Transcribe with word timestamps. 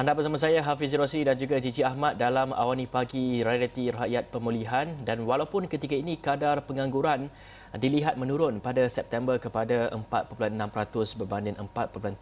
Anda 0.00 0.16
bersama 0.16 0.40
saya 0.40 0.64
Hafiz 0.64 0.96
Rosli 0.96 1.28
dan 1.28 1.36
juga 1.36 1.60
Gigi 1.60 1.84
Ahmad 1.84 2.16
dalam 2.16 2.56
Awani 2.56 2.88
Pagi 2.88 3.44
Realiti 3.44 3.92
Rakyat 3.92 4.32
Pemulihan. 4.32 4.96
Dan 5.04 5.28
walaupun 5.28 5.68
ketika 5.68 5.92
ini 5.92 6.16
kadar 6.16 6.64
pengangguran 6.64 7.28
dilihat 7.76 8.16
menurun 8.16 8.64
pada 8.64 8.88
September 8.88 9.36
kepada 9.36 9.92
4.6% 9.92 11.20
berbanding 11.20 11.52
4.7% 11.52 12.16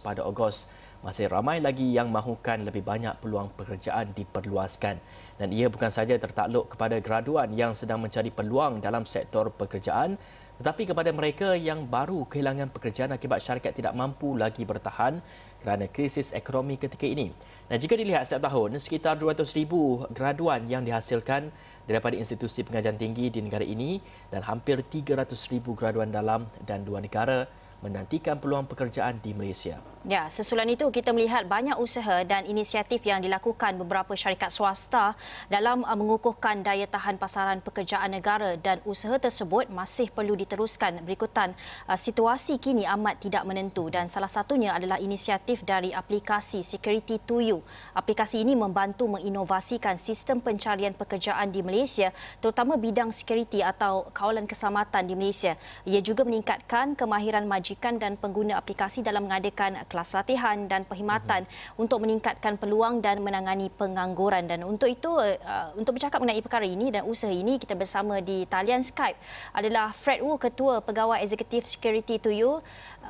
pada 0.00 0.24
Ogos 0.24 0.72
masih 1.04 1.28
ramai 1.28 1.60
lagi 1.60 1.92
yang 1.92 2.08
mahukan 2.08 2.64
lebih 2.64 2.80
banyak 2.80 3.12
peluang 3.20 3.52
pekerjaan 3.52 4.16
diperluaskan. 4.16 4.96
Dan 5.36 5.52
ia 5.52 5.68
bukan 5.68 5.92
saja 5.92 6.16
tertakluk 6.16 6.72
kepada 6.72 7.04
graduan 7.04 7.52
yang 7.52 7.76
sedang 7.76 8.00
mencari 8.00 8.32
peluang 8.32 8.80
dalam 8.80 9.04
sektor 9.04 9.52
pekerjaan 9.52 10.16
tetapi 10.54 10.86
kepada 10.86 11.10
mereka 11.10 11.58
yang 11.58 11.82
baru 11.82 12.30
kehilangan 12.30 12.70
pekerjaan 12.70 13.10
akibat 13.10 13.42
syarikat 13.42 13.74
tidak 13.74 13.90
mampu 13.90 14.38
lagi 14.38 14.62
bertahan 14.62 15.18
kerana 15.64 15.88
krisis 15.88 16.36
ekonomi 16.36 16.76
ketika 16.76 17.08
ini. 17.08 17.32
Dan 17.64 17.80
jika 17.80 17.96
dilihat 17.96 18.28
setiap 18.28 18.52
tahun, 18.52 18.76
sekitar 18.76 19.16
200,000 19.16 20.12
graduan 20.12 20.68
yang 20.68 20.84
dihasilkan 20.84 21.48
daripada 21.88 22.20
institusi 22.20 22.60
pengajian 22.60 23.00
tinggi 23.00 23.32
di 23.32 23.40
negara 23.40 23.64
ini 23.64 23.96
dan 24.28 24.44
hampir 24.44 24.84
300,000 24.84 25.64
graduan 25.72 26.12
dalam 26.12 26.44
dan 26.68 26.84
luar 26.84 27.00
negara 27.00 27.48
menantikan 27.80 28.36
peluang 28.36 28.68
pekerjaan 28.68 29.16
di 29.24 29.32
Malaysia. 29.32 29.93
Ya, 30.04 30.28
sesulan 30.28 30.68
itu 30.68 30.84
kita 30.92 31.16
melihat 31.16 31.48
banyak 31.48 31.80
usaha 31.80 32.28
dan 32.28 32.44
inisiatif 32.44 33.00
yang 33.08 33.24
dilakukan 33.24 33.72
beberapa 33.80 34.12
syarikat 34.12 34.52
swasta 34.52 35.16
dalam 35.48 35.80
uh, 35.80 35.96
mengukuhkan 35.96 36.60
daya 36.60 36.84
tahan 36.84 37.16
pasaran 37.16 37.64
pekerjaan 37.64 38.12
negara 38.12 38.52
dan 38.60 38.84
usaha 38.84 39.16
tersebut 39.16 39.72
masih 39.72 40.12
perlu 40.12 40.36
diteruskan 40.36 41.00
berikutan 41.08 41.56
uh, 41.88 41.96
situasi 41.96 42.60
kini 42.60 42.84
amat 42.84 43.24
tidak 43.24 43.48
menentu 43.48 43.88
dan 43.88 44.12
salah 44.12 44.28
satunya 44.28 44.76
adalah 44.76 45.00
inisiatif 45.00 45.64
dari 45.64 45.96
aplikasi 45.96 46.60
Security 46.60 47.16
to 47.24 47.40
You. 47.40 47.64
Aplikasi 47.96 48.44
ini 48.44 48.52
membantu 48.52 49.08
menginovasikan 49.08 49.96
sistem 49.96 50.44
pencarian 50.44 50.92
pekerjaan 50.92 51.48
di 51.48 51.64
Malaysia 51.64 52.12
terutama 52.44 52.76
bidang 52.76 53.08
security 53.08 53.64
atau 53.64 54.04
kawalan 54.12 54.44
keselamatan 54.44 55.08
di 55.08 55.16
Malaysia. 55.16 55.56
Ia 55.88 56.04
juga 56.04 56.28
meningkatkan 56.28 56.92
kemahiran 56.92 57.48
majikan 57.48 57.96
dan 57.96 58.20
pengguna 58.20 58.60
aplikasi 58.60 59.00
dalam 59.00 59.32
mengadakan 59.32 59.80
kelas 59.94 60.10
latihan 60.10 60.66
dan 60.66 60.82
perkhidmatan 60.82 61.46
uh-huh. 61.46 61.78
untuk 61.86 62.02
meningkatkan 62.02 62.58
peluang 62.58 62.98
dan 62.98 63.22
menangani 63.22 63.70
pengangguran 63.70 64.50
dan 64.50 64.66
untuk 64.66 64.90
itu 64.90 65.06
uh, 65.14 65.70
untuk 65.78 65.94
bercakap 65.94 66.18
mengenai 66.18 66.42
perkara 66.42 66.66
ini 66.66 66.90
dan 66.90 67.06
usaha 67.06 67.30
ini 67.30 67.62
kita 67.62 67.78
bersama 67.78 68.18
di 68.18 68.42
talian 68.50 68.82
Skype 68.82 69.14
adalah 69.54 69.94
Fred 69.94 70.18
Wu 70.18 70.34
ketua 70.34 70.82
pegawai 70.82 71.22
eksekutif 71.22 71.70
security 71.70 72.18
to 72.18 72.34
you 72.34 72.58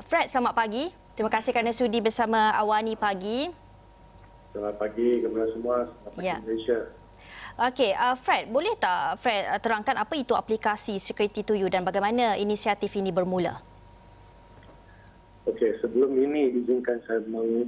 Fred 0.05 0.29
selamat 0.29 0.53
pagi 0.53 0.93
terima 1.17 1.33
kasih 1.33 1.57
kerana 1.57 1.73
sudi 1.73 2.05
bersama 2.05 2.53
Awani 2.53 3.01
pagi 3.01 3.49
selamat 4.53 4.77
pagi 4.77 5.25
kepada 5.25 5.47
semua 5.57 5.77
selamat 5.89 6.13
pagi 6.13 6.29
ya. 6.29 6.37
Malaysia 6.45 6.81
Okey, 7.55 7.95
uh, 7.95 8.19
Fred, 8.19 8.51
boleh 8.51 8.75
tak 8.75 9.23
Fred 9.23 9.47
uh, 9.47 9.63
terangkan 9.63 9.95
apa 9.95 10.19
itu 10.19 10.35
aplikasi 10.35 10.99
Security 10.99 11.47
to 11.47 11.55
You 11.55 11.71
dan 11.71 11.87
bagaimana 11.87 12.35
inisiatif 12.35 12.99
ini 12.99 13.15
bermula? 13.15 13.63
Okey, 15.45 15.77
sebelum 15.85 16.17
ini 16.17 16.57
izinkan 16.57 17.05
saya 17.05 17.21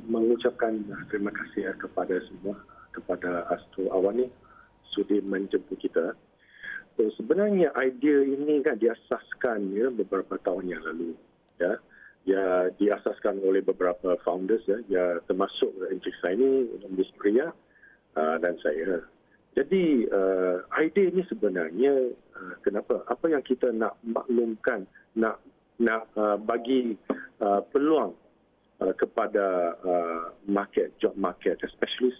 mengucapkan 0.08 0.80
terima 1.12 1.28
kasih 1.28 1.68
ya 1.68 1.72
kepada 1.76 2.16
semua, 2.24 2.56
kepada 2.96 3.44
Astro 3.52 3.92
Awani 3.92 4.32
sudi 4.96 5.20
menjemput 5.20 5.76
kita. 5.76 6.16
So, 6.96 7.12
sebenarnya 7.20 7.76
idea 7.76 8.24
ini 8.24 8.64
kan 8.64 8.80
diasaskan 8.80 9.76
ya 9.76 9.92
beberapa 9.92 10.40
tahun 10.40 10.72
yang 10.72 10.80
lalu. 10.88 11.12
Ya, 11.60 11.76
ya 12.24 12.44
diasaskan 12.80 13.44
oleh 13.44 13.60
beberapa 13.60 14.16
founders 14.24 14.64
ya, 14.64 14.80
ya 14.88 15.20
termasuk 15.28 15.68
Encik 15.92 16.16
Saini, 16.24 16.72
Miss 16.96 17.12
Priya 17.20 17.52
uh, 18.16 18.36
dan 18.40 18.56
saya. 18.64 19.04
Jadi 19.52 20.08
uh, 20.08 20.64
idea 20.80 21.12
ini 21.12 21.20
sebenarnya 21.28 22.08
uh, 22.40 22.54
kenapa? 22.64 23.04
Apa 23.12 23.28
yang 23.28 23.44
kita 23.44 23.68
nak 23.68 24.00
maklumkan, 24.00 24.88
nak 25.12 25.44
nak 25.80 26.08
uh, 26.16 26.40
bagi 26.40 26.96
uh, 27.40 27.60
peluang 27.72 28.16
uh, 28.80 28.94
kepada 28.96 29.76
uh, 29.84 30.22
market 30.48 30.96
job 31.00 31.12
market 31.16 31.60
especially 31.64 32.12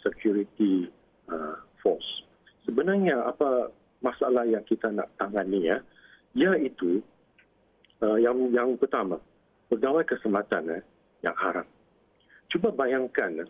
security 0.00 0.88
uh, 1.28 1.60
force. 1.84 2.24
Sebenarnya 2.64 3.20
apa 3.26 3.70
masalah 4.02 4.48
yang 4.48 4.64
kita 4.66 4.90
nak 4.90 5.10
tangani 5.18 5.70
ya 5.70 5.78
iaitu 6.34 7.04
uh, 8.02 8.18
yang 8.18 8.50
yang 8.50 8.74
pertama 8.80 9.20
pegawai 9.68 10.04
keselamatan 10.04 10.80
eh, 10.80 10.82
yang 11.24 11.36
haram. 11.38 11.64
Cuba 12.50 12.68
bayangkan 12.74 13.48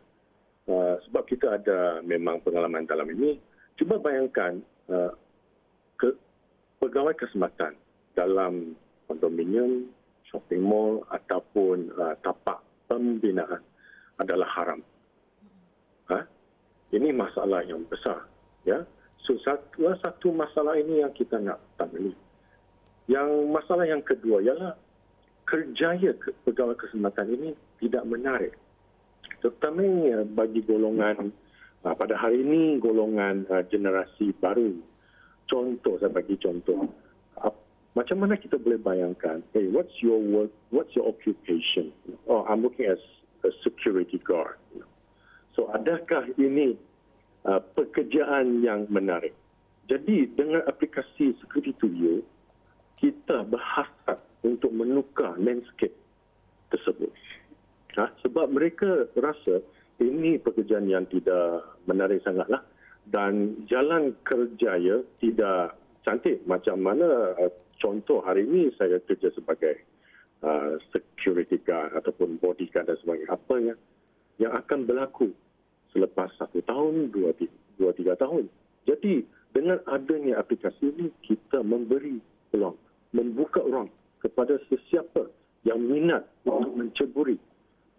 uh, 0.70 0.94
sebab 1.08 1.22
kita 1.26 1.58
ada 1.58 2.02
memang 2.04 2.38
pengalaman 2.44 2.86
dalam 2.86 3.08
ini 3.10 3.38
cuba 3.74 3.98
bayangkan 3.98 4.62
uh, 4.92 5.10
ke 5.98 6.14
pegawai 6.78 7.14
keselamatan 7.18 7.74
dalam 8.14 8.76
kondominium, 9.08 9.90
shopping 10.28 10.64
mall 10.64 11.04
ataupun 11.12 11.92
uh, 11.96 12.14
tapak 12.24 12.64
pembinaan 12.88 13.60
adalah 14.16 14.48
haram. 14.52 14.80
Ha? 16.08 16.18
Ini 16.92 17.08
masalah 17.12 17.64
yang 17.64 17.84
besar. 17.88 18.28
Ya, 18.62 18.84
so, 19.24 19.34
satu, 19.42 19.90
satu 19.98 20.28
masalah 20.30 20.78
ini 20.78 21.02
yang 21.02 21.12
kita 21.12 21.40
nak 21.40 21.58
tangani. 21.76 22.14
Yang 23.10 23.28
masalah 23.50 23.84
yang 23.88 24.04
kedua 24.04 24.38
ialah 24.40 24.78
kerjaya 25.48 26.14
pegawai 26.46 26.78
keselamatan 26.78 27.28
ini 27.34 27.50
tidak 27.82 28.06
menarik. 28.06 28.54
Terutamanya 29.42 30.22
bagi 30.22 30.62
golongan 30.62 31.34
uh, 31.82 31.94
pada 31.98 32.14
hari 32.14 32.46
ini 32.46 32.78
golongan 32.78 33.44
uh, 33.50 33.66
generasi 33.66 34.30
baru. 34.38 34.78
Contoh 35.50 35.98
saya 35.98 36.14
bagi 36.14 36.38
contoh 36.38 36.86
macam 37.92 38.24
mana 38.24 38.40
kita 38.40 38.56
boleh 38.56 38.80
bayangkan, 38.80 39.44
hey, 39.52 39.68
what's 39.68 39.92
your 40.00 40.16
work, 40.16 40.48
what's 40.72 40.96
your 40.96 41.04
occupation? 41.04 41.92
Oh, 42.24 42.44
I'm 42.48 42.64
working 42.64 42.88
as 42.88 43.02
a 43.44 43.52
security 43.60 44.16
guard. 44.16 44.56
So, 45.52 45.68
adakah 45.68 46.32
ini 46.40 46.80
uh, 47.44 47.60
pekerjaan 47.76 48.64
yang 48.64 48.88
menarik? 48.88 49.36
Jadi, 49.92 50.24
dengan 50.32 50.64
aplikasi 50.64 51.36
Security 51.44 51.84
You, 51.84 52.24
kita 52.96 53.44
berhasrat 53.44 54.24
untuk 54.40 54.72
menukar 54.72 55.36
landscape 55.36 55.92
tersebut. 56.72 57.12
Ha? 58.00 58.08
Sebab 58.24 58.48
mereka 58.48 59.04
rasa 59.20 59.60
ini 60.00 60.40
pekerjaan 60.40 60.88
yang 60.88 61.04
tidak 61.12 61.66
menarik 61.84 62.24
sangatlah 62.24 62.64
dan 63.10 63.66
jalan 63.66 64.14
kerjaya 64.22 65.02
tidak 65.18 65.76
cantik 66.02 66.42
macam 66.46 66.78
mana 66.82 67.34
uh, 67.38 67.52
contoh 67.78 68.22
hari 68.22 68.46
ini 68.46 68.70
saya 68.78 68.98
kerja 69.02 69.30
sebagai 69.34 69.82
uh, 70.42 70.78
security 70.90 71.58
guard 71.62 71.94
ataupun 71.98 72.38
bodyguard 72.38 72.90
dan 72.90 72.98
sebagainya. 73.02 73.30
Apa 73.30 73.54
yang 73.58 73.78
yang 74.40 74.52
akan 74.54 74.88
berlaku 74.88 75.30
selepas 75.92 76.32
satu 76.40 76.64
tahun, 76.64 77.12
dua, 77.12 77.36
dua 77.78 77.92
tiga 77.94 78.16
tahun. 78.16 78.48
Jadi 78.88 79.22
dengan 79.52 79.78
adanya 79.86 80.40
aplikasi 80.40 80.90
ini 80.96 81.06
kita 81.22 81.60
memberi 81.60 82.18
peluang, 82.50 82.76
membuka 83.12 83.60
ruang 83.60 83.92
kepada 84.24 84.56
sesiapa 84.66 85.28
yang 85.62 85.78
minat 85.78 86.26
untuk 86.48 86.74
menceburi 86.74 87.38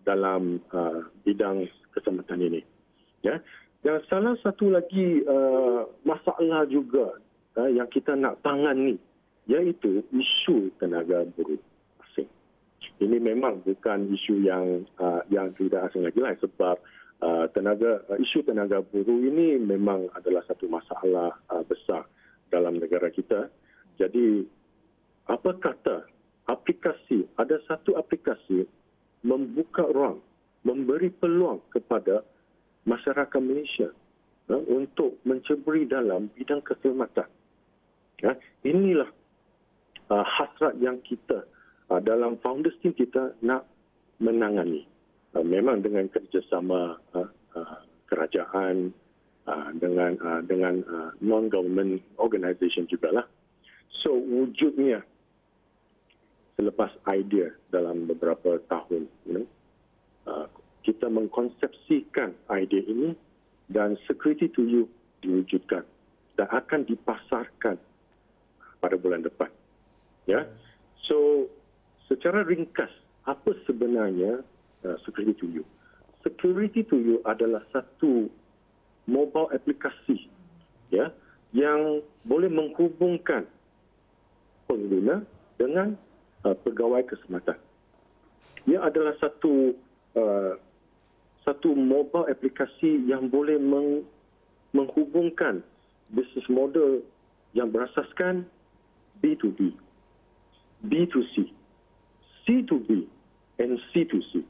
dalam 0.04 0.60
uh, 0.76 1.08
bidang 1.24 1.64
keselamatan 1.96 2.40
ini. 2.44 2.62
Ya. 3.24 3.40
Dan 3.84 4.00
salah 4.08 4.36
satu 4.40 4.72
lagi 4.72 5.24
uh, 5.28 5.88
masalah 6.08 6.68
juga 6.68 7.20
uh, 7.58 7.70
yang 7.70 7.90
kita 7.90 8.18
nak 8.18 8.42
tangani 8.42 8.98
iaitu 9.50 10.04
isu 10.12 10.72
tenaga 10.80 11.28
buruh 11.36 11.60
asing. 12.08 12.30
Ini 13.04 13.20
memang 13.20 13.64
bukan 13.64 14.08
isu 14.16 14.44
yang 14.44 14.88
uh, 15.00 15.22
yang 15.28 15.52
tidak 15.60 15.92
asing 15.92 16.08
lagi 16.08 16.20
lah 16.24 16.36
sebab 16.40 16.76
uh, 17.20 17.46
tenaga 17.52 18.04
uh, 18.08 18.18
isu 18.20 18.48
tenaga 18.48 18.80
buruh 18.80 19.20
ini 19.20 19.60
memang 19.60 20.08
adalah 20.16 20.44
satu 20.48 20.72
masalah 20.72 21.36
uh, 21.52 21.64
besar 21.68 22.08
dalam 22.48 22.80
negara 22.80 23.12
kita. 23.12 23.52
Jadi 24.00 24.48
apa 25.28 25.52
kata 25.60 26.08
aplikasi 26.48 27.28
ada 27.36 27.60
satu 27.68 27.96
aplikasi 28.00 28.68
membuka 29.24 29.88
ruang 29.92 30.20
memberi 30.64 31.12
peluang 31.12 31.60
kepada 31.72 32.24
masyarakat 32.88 33.42
Malaysia 33.44 33.92
uh, 34.48 34.64
untuk 34.72 35.20
menceburi 35.28 35.84
dalam 35.84 36.32
bidang 36.32 36.64
keselamatan. 36.64 37.28
Ya, 38.22 38.38
inilah 38.62 39.10
uh, 40.12 40.26
hasrat 40.26 40.78
yang 40.78 41.02
kita 41.02 41.48
uh, 41.90 42.02
dalam 42.04 42.38
founders 42.40 42.78
team 42.84 42.94
kita 42.94 43.34
nak 43.42 43.66
menangani. 44.22 44.86
Uh, 45.34 45.42
memang 45.42 45.82
dengan 45.82 46.06
kerjasama 46.14 47.02
uh, 47.18 47.30
uh, 47.58 47.80
kerajaan 48.06 48.94
uh, 49.50 49.70
dengan 49.76 50.14
uh, 50.22 50.42
dengan 50.46 50.86
uh, 50.86 51.12
non-government 51.20 52.00
organisation 52.22 52.86
juga 52.86 53.10
lah. 53.10 53.26
So 54.04 54.14
wujudnya 54.14 55.02
selepas 56.54 56.94
idea 57.10 57.50
dalam 57.74 58.06
beberapa 58.06 58.62
tahun, 58.70 59.10
you 59.26 59.34
know, 59.42 59.46
uh, 60.30 60.48
kita 60.86 61.10
mengkonsepsikan 61.10 62.36
idea 62.52 62.84
ini 62.86 63.18
dan 63.72 63.96
security 64.06 64.52
to 64.52 64.62
you 64.68 64.84
diwujudkan 65.24 65.88
dan 66.36 66.48
akan 66.52 66.84
dipasarkan 66.84 67.80
pada 68.84 69.00
bulan 69.00 69.24
depan. 69.24 69.48
Ya. 70.28 70.44
So 71.08 71.48
secara 72.12 72.44
ringkas 72.44 72.92
apa 73.24 73.56
sebenarnya 73.64 74.44
uh, 74.84 74.98
security 75.08 75.40
to 75.40 75.48
you? 75.48 75.64
Security 76.20 76.84
to 76.84 77.00
you 77.00 77.16
adalah 77.24 77.64
satu 77.72 78.28
mobile 79.08 79.48
aplikasi 79.56 80.28
ya 80.92 81.16
yang 81.56 82.04
boleh 82.28 82.52
menghubungkan 82.52 83.48
pengguna 84.68 85.24
dengan 85.56 85.96
uh, 86.44 86.56
pegawai 86.60 87.08
keselamatan. 87.08 87.56
Ia 88.68 88.80
adalah 88.84 89.16
satu 89.20 89.76
uh, 90.20 90.56
satu 91.44 91.76
mobile 91.76 92.32
aplikasi 92.32 93.04
yang 93.08 93.28
boleh 93.28 93.60
meng, 93.60 94.08
menghubungkan 94.72 95.60
bisnes 96.12 96.48
model 96.48 97.04
yang 97.52 97.70
berasaskan 97.70 98.48
B2B, 99.24 99.72
B2C, 100.84 101.48
C2B 102.44 103.08
and 103.64 103.80
C2C. 103.96 104.44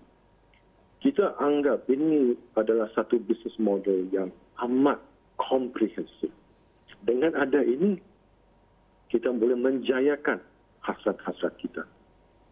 Kita 1.03 1.37
anggap 1.37 1.85
ini 1.91 2.33
adalah 2.57 2.89
satu 2.97 3.21
bisnes 3.21 3.53
model 3.61 4.09
yang 4.09 4.33
amat 4.65 4.97
komprehensif. 5.37 6.31
Dengan 7.03 7.35
ada 7.35 7.59
ini, 7.61 7.99
kita 9.11 9.29
boleh 9.29 9.59
menjayakan 9.59 10.41
hasrat-hasrat 10.81 11.53
kita. 11.61 11.83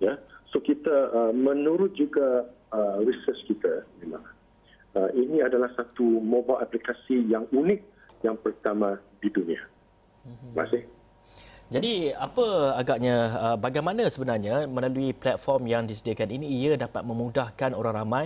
Ya, 0.04 0.20
so 0.52 0.60
kita 0.62 1.10
uh, 1.10 1.34
menurut 1.34 1.96
juga 1.96 2.46
uh, 2.76 3.00
research 3.02 3.42
kita 3.48 3.88
memang 4.04 4.22
uh, 4.98 5.10
ini 5.16 5.40
adalah 5.42 5.72
satu 5.74 6.20
mobile 6.20 6.60
aplikasi 6.60 7.24
yang 7.30 7.48
unik 7.56 7.82
yang 8.22 8.36
pertama 8.38 9.00
di 9.24 9.30
dunia. 9.32 9.62
Terima 10.22 10.68
kasih. 10.68 11.01
Jadi 11.72 12.12
apa 12.12 12.76
agaknya 12.76 13.16
uh, 13.32 13.56
bagaimana 13.56 14.04
sebenarnya 14.12 14.68
melalui 14.68 15.16
platform 15.16 15.72
yang 15.72 15.88
disediakan 15.88 16.28
ini 16.36 16.52
ia 16.52 16.76
dapat 16.76 17.00
memudahkan 17.08 17.72
orang 17.72 17.96
ramai 17.96 18.26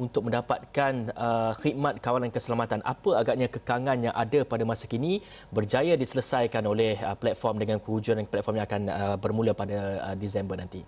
untuk 0.00 0.32
mendapatkan 0.32 1.12
uh, 1.12 1.52
khidmat 1.60 2.00
kawalan 2.00 2.32
keselamatan. 2.32 2.80
Apa 2.80 3.20
agaknya 3.20 3.52
kekangan 3.52 4.00
yang 4.00 4.16
ada 4.16 4.48
pada 4.48 4.64
masa 4.64 4.88
kini 4.88 5.20
berjaya 5.52 5.92
diselesaikan 5.92 6.64
oleh 6.64 6.96
uh, 7.04 7.12
platform 7.12 7.60
dengan 7.60 7.84
kewujudan 7.84 8.24
platform 8.24 8.64
yang 8.64 8.66
akan 8.66 8.82
bermula 9.20 9.52
pada 9.52 10.16
Disember 10.16 10.56
nanti? 10.56 10.80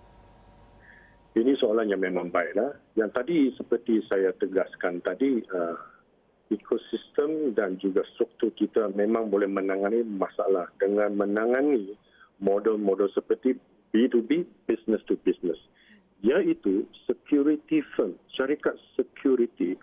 Ini 1.37 1.53
soalan 1.61 1.93
yang 1.93 2.01
memang 2.01 2.33
baiklah. 2.33 2.73
Yang 2.97 3.09
tadi 3.21 3.37
seperti 3.53 4.01
saya 4.09 4.33
tegaskan 4.33 4.97
tadi 5.05 5.45
ekosistem 6.49 7.53
dan 7.53 7.77
juga 7.77 8.01
struktur 8.13 8.49
kita 8.57 8.89
memang 8.97 9.29
boleh 9.29 9.45
menangani 9.45 10.01
masalah 10.01 10.65
dengan 10.81 11.13
menangani 11.13 11.93
model-model 12.41 13.09
seperti 13.13 13.57
B2B, 13.93 14.45
business 14.65 15.01
to 15.05 15.17
business. 15.21 15.57
Iaitu 16.25 16.83
security 17.07 17.85
firm, 17.95 18.17
syarikat 18.35 18.75
security 18.97 19.77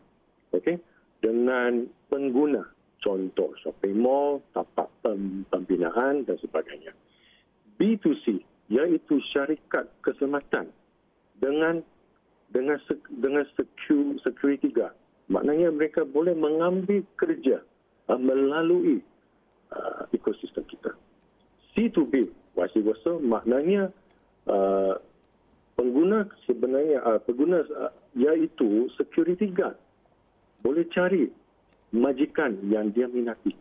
okay, 0.52 0.76
dengan 1.22 1.88
pengguna. 2.12 2.66
Contoh 3.00 3.54
shopping 3.62 4.02
mall, 4.02 4.42
tapak 4.50 4.90
pembinaan 5.54 6.26
dan 6.26 6.36
sebagainya. 6.42 6.90
B2C, 7.78 8.42
iaitu 8.68 9.22
syarikat 9.30 9.86
keselamatan 10.02 10.74
dengan 11.38 11.86
dengan 12.50 12.80
dengan 13.22 13.44
security 14.24 14.74
guard 14.74 14.96
maknanya 15.26 15.74
mereka 15.74 16.06
boleh 16.06 16.34
mengambil 16.34 17.02
kerja 17.18 17.62
uh, 18.08 18.18
melalui 18.18 19.02
uh, 19.74 20.06
ekosistem 20.14 20.62
kita. 20.70 20.94
C2B, 21.74 22.30
vice 22.56 22.80
versa, 22.80 23.20
maknanya 23.20 23.92
uh, 24.48 24.96
pengguna 25.76 26.24
sebenarnya 26.48 27.04
uh, 27.04 27.20
pengguna 27.20 27.60
uh, 27.68 27.92
iaitu 28.16 28.88
security 28.96 29.52
guard 29.52 29.76
boleh 30.64 30.88
cari 30.88 31.28
majikan 31.92 32.56
yang 32.66 32.90
dia 32.90 33.06
minati. 33.06 33.52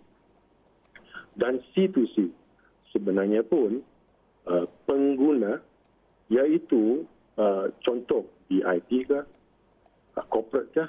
Dan 1.35 1.59
C2C 1.75 2.31
sebenarnya 2.95 3.43
pun 3.43 3.83
uh, 4.47 4.65
pengguna 4.87 5.59
iaitu 6.31 7.03
uh, 7.35 7.67
contoh 7.83 8.23
BIP 8.47 9.11
ke, 9.11 9.19
uh, 10.15 10.25
corporate 10.31 10.71
ke, 10.71 10.85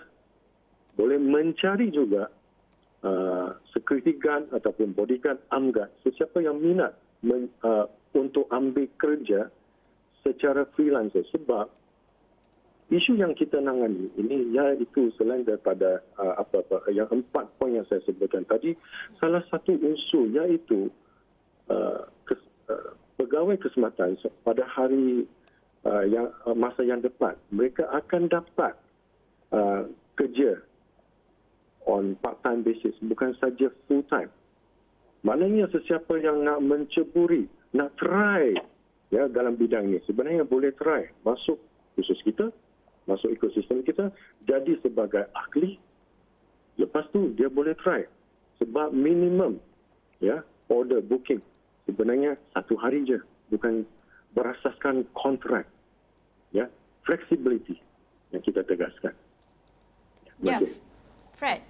boleh 0.96 1.20
mencari 1.20 1.92
juga 1.92 2.32
uh, 3.04 3.52
security 3.70 4.16
guard 4.16 4.48
ataupun 4.50 4.96
bodyguard 4.96 5.38
guard 5.52 5.92
sesiapa 6.02 6.40
yang 6.40 6.56
minat 6.58 6.96
men, 7.20 7.52
uh, 7.62 7.84
untuk 8.16 8.48
ambil 8.48 8.88
kerja 8.96 9.52
secara 10.24 10.64
freelancer. 10.74 11.22
Sebab 11.30 11.68
isu 12.90 13.18
yang 13.18 13.36
kita 13.36 13.58
nangani 13.58 14.08
ini 14.16 14.54
iaitu 14.54 15.10
selain 15.18 15.42
daripada 15.44 16.00
uh, 16.16 16.38
apa-apa 16.38 16.86
yang 16.94 17.10
empat 17.10 17.50
poin 17.58 17.74
yang 17.74 17.86
saya 17.90 17.98
sebutkan 18.06 18.46
tadi 18.46 18.78
salah 19.18 19.42
satu 19.50 19.74
unsur 19.74 20.30
iaitu 20.30 20.86
uh, 21.66 22.06
kes, 22.30 22.38
uh, 22.70 22.94
pegawai 23.18 23.58
keselamatan 23.58 24.14
pada 24.46 24.62
hari 24.70 25.26
uh, 25.82 26.06
yang 26.06 26.30
uh, 26.46 26.54
masa 26.54 26.86
yang 26.86 27.02
depan 27.02 27.34
mereka 27.50 27.90
akan 27.90 28.30
dapat 28.30 28.78
uh, 29.50 29.90
kerja 30.14 30.62
on 31.86 32.18
part-time 32.18 32.66
basis, 32.66 32.92
bukan 33.02 33.32
saja 33.38 33.70
full-time. 33.86 34.28
Maknanya 35.22 35.70
sesiapa 35.70 36.18
yang 36.22 36.42
nak 36.42 36.62
menceburi, 36.62 37.46
nak 37.74 37.94
try 37.98 38.54
ya 39.10 39.30
dalam 39.30 39.54
bidang 39.54 39.90
ini, 39.90 40.02
sebenarnya 40.06 40.42
boleh 40.46 40.74
try 40.74 41.06
masuk 41.22 41.58
khusus 41.94 42.18
kita, 42.26 42.50
masuk 43.06 43.32
ekosistem 43.34 43.86
kita, 43.86 44.10
jadi 44.44 44.78
sebagai 44.82 45.30
ahli. 45.32 45.78
Lepas 46.76 47.08
tu 47.14 47.32
dia 47.32 47.48
boleh 47.48 47.72
try 47.78 48.04
sebab 48.60 48.92
minimum 48.92 49.56
ya 50.20 50.44
order 50.68 51.00
booking 51.00 51.40
sebenarnya 51.86 52.34
satu 52.52 52.74
hari 52.76 53.06
je, 53.06 53.18
bukan 53.48 53.86
berasaskan 54.34 55.06
kontrak. 55.14 55.64
Ya, 56.54 56.70
flexibility 57.06 57.78
yang 58.34 58.42
kita 58.42 58.66
tegaskan. 58.66 59.14
Ya. 60.42 60.60
Yeah. 60.60 60.85
Fred. 61.36 61.60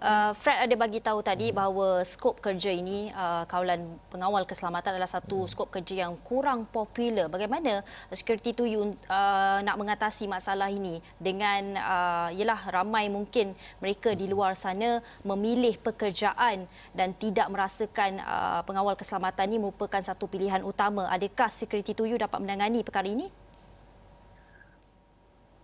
Uh, 0.00 0.32
Fred 0.32 0.64
ada 0.64 0.74
bagi 0.80 0.96
tahu 0.96 1.20
tadi 1.20 1.52
bahawa 1.52 2.00
skop 2.08 2.40
kerja 2.40 2.72
ini 2.72 3.12
uh, 3.12 3.44
kawalan 3.44 4.00
pengawal 4.08 4.48
keselamatan 4.48 4.96
adalah 4.96 5.12
satu 5.12 5.44
skop 5.44 5.68
kerja 5.68 6.08
yang 6.08 6.16
kurang 6.24 6.64
popular. 6.64 7.28
Bagaimana 7.28 7.84
security 8.08 8.56
to 8.56 8.64
you 8.64 8.96
uh, 9.12 9.60
nak 9.60 9.76
mengatasi 9.76 10.24
masalah 10.24 10.72
ini 10.72 11.04
dengan 11.20 11.76
uh, 11.76 12.32
yalah 12.32 12.72
ramai 12.72 13.12
mungkin 13.12 13.52
mereka 13.76 14.16
di 14.16 14.24
luar 14.24 14.56
sana 14.56 15.04
memilih 15.20 15.76
pekerjaan 15.76 16.64
dan 16.96 17.12
tidak 17.20 17.52
merasakan 17.52 18.24
uh, 18.24 18.64
pengawal 18.64 18.96
keselamatan 18.96 19.52
ini 19.52 19.68
merupakan 19.68 20.00
satu 20.00 20.24
pilihan 20.24 20.64
utama. 20.64 21.12
Adakah 21.12 21.52
security 21.52 21.92
to 21.92 22.08
you 22.08 22.16
dapat 22.16 22.40
menangani 22.40 22.80
perkara 22.80 23.04
ini? 23.04 23.28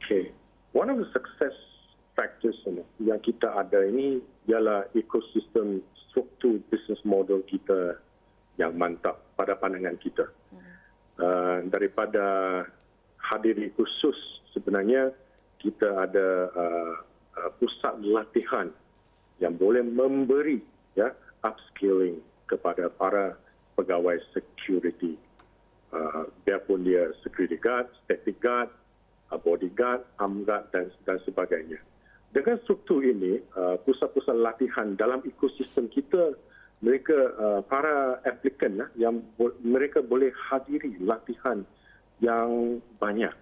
Okay. 0.05 0.29
One 0.77 0.93
of 0.93 1.01
the 1.01 1.09
success 1.17 1.57
factors 2.17 2.57
yang 2.99 3.21
kita 3.21 3.53
ada 3.53 3.85
ini 3.85 4.25
ialah 4.49 4.89
ekosistem 4.97 5.85
struktur 6.09 6.59
business 6.73 6.99
model 7.05 7.45
kita 7.45 8.01
yang 8.57 8.73
mantap 8.73 9.21
pada 9.37 9.53
pandangan 9.55 10.01
kita. 10.01 10.25
Uh, 11.17 11.65
daripada 11.73 12.25
hadiri 13.21 13.73
khusus 13.77 14.17
sebenarnya 14.53 15.13
kita 15.61 16.09
ada 16.09 16.29
uh, 16.53 16.95
uh, 17.37 17.51
pusat 17.61 18.01
latihan 18.05 18.69
yang 19.41 19.57
boleh 19.57 19.85
memberi 19.85 20.61
ya 20.97 21.13
upskilling 21.45 22.21
kepada 22.49 22.89
para 22.89 23.37
pegawai 23.77 24.17
security. 24.33 25.21
Uh, 25.93 26.29
biarpun 26.45 26.83
dia 26.85 27.13
security 27.25 27.57
guard, 27.57 27.87
static 28.05 28.37
guard, 28.41 28.69
uh, 29.33 29.39
bodyguard, 29.41 30.03
arm 30.21 30.45
guard 30.45 30.69
dan, 30.73 30.89
dan 31.05 31.17
sebagainya. 31.25 31.81
Dengan 32.37 32.61
struktur 32.69 33.01
ini, 33.01 33.41
uh, 33.57 33.81
pusat-pusat 33.81 34.37
latihan 34.37 34.93
dalam 34.93 35.25
ekosistem 35.25 35.89
kita, 35.89 36.37
mereka 36.85 37.17
uh, 37.41 37.65
para 37.65 38.21
applicant 38.29 38.93
yang 39.01 39.25
mereka 39.65 40.05
boleh 40.05 40.29
hadiri 40.37 41.01
latihan 41.01 41.65
yang 42.21 42.77
banyak. 43.01 43.33